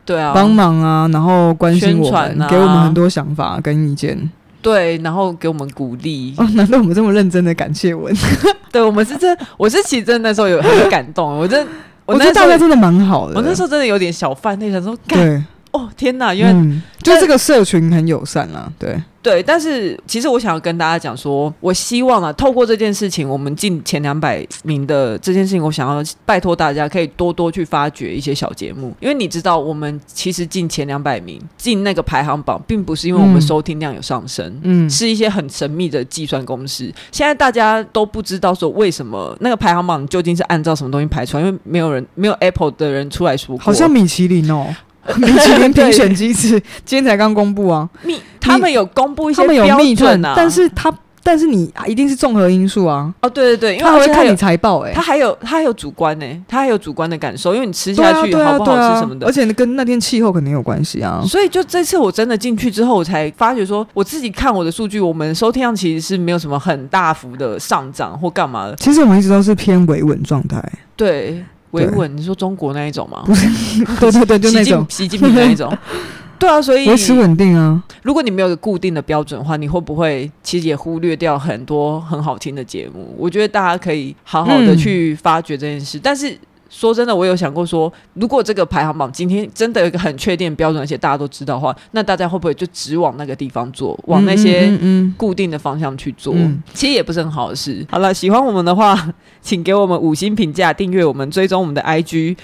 [0.05, 4.31] 对啊，帮忙啊，然后关心我们，给我们很多想法跟意见。
[4.65, 6.35] 对，然后给我们鼓励。
[6.39, 8.13] 哦，难道我们这么认真的感谢文？
[8.73, 11.65] 对，我们是真，我是其实真的那时候有很感动，我真，
[12.07, 13.37] 我觉那时候得大家真的蛮好的。
[13.37, 15.45] 我那时候真的有点小犯内，想说，干对，
[15.75, 16.51] 哦天哪，因为。
[16.51, 36.91] 嗯，就这个社群很友善啊，对，对，但是其实我想要跟大家讲说，我希望啊，透过这件事情，我们进前两百名的这件事情，我想要拜托大家可以多多去发掘一些小节目，因为你知道，我们其实进前两百名，进那个排行榜，并不是因为我们收听量有上升，嗯，是一些很神秘的计算公式。
[37.13, 44.75] 现在大家都不知道说为什么那个排行榜究竟是按照什么东西排出来，因为没有人没有 Apple 的人出来说过，好像米其林哦，
[45.17, 50.93] 米其林评选机制今天才刚公布啊，密，他们有公布一些他们有标密探准啊，但是他
[51.27, 54.93] 但是你一定是综合因素啊，哦，对对对，因为他还会看你财报哎。
[54.93, 59.27] 他，还有他还有主观呢、他还有主观的感受，因为你吃下去好不好吃什么的。
[59.27, 68.77] 而且跟那天气候肯定有关系啊，所以就这次我真的进去之后，我才发觉说，我自己看我的数据，我们收听量其实是没有什么很大幅的上涨或干嘛的。
[68.77, 70.63] 其实我们一直都是偏维稳状态，
[70.95, 71.43] 对，
[71.75, 73.25] 维稳，你说中国那一种吗？
[74.01, 75.77] 对对对，就那种习近平那一种。
[76.39, 83.15] 对啊，所以维持稳定啊，如果你没有一个固定的标准的话，你会不会其实也忽略掉很多很好听的节目？
[83.17, 86.37] 我觉得大家可以好好的去发掘这件事，但是。
[86.75, 94.77] 说真的，我有想过说，如果这个排行榜今天真的有一个很确定标准，而且大家都知道的话，那大家会不会就只往那个地方做，往那些
[95.17, 96.35] 固定的方向去做？
[96.35, 97.87] 嗯嗯嗯、其实也不是很好的事。
[97.89, 99.09] 好了，喜欢我们的话，
[99.41, 102.37] 请给我们五星评价，订阅我们，追踪我们的 IG。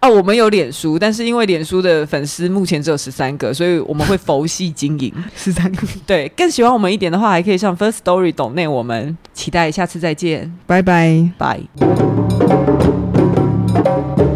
[0.00, 5.86] 哦，我们有脸书，但是因为脸书的粉丝目前只有十三个，所以我们会佛系经营 十三个。
[6.06, 11.60] 对，更喜欢我们一点的话，还可以上 First Story 懂内我们，期待下次再见，拜拜，拜。
[13.74, 14.31] Thank you.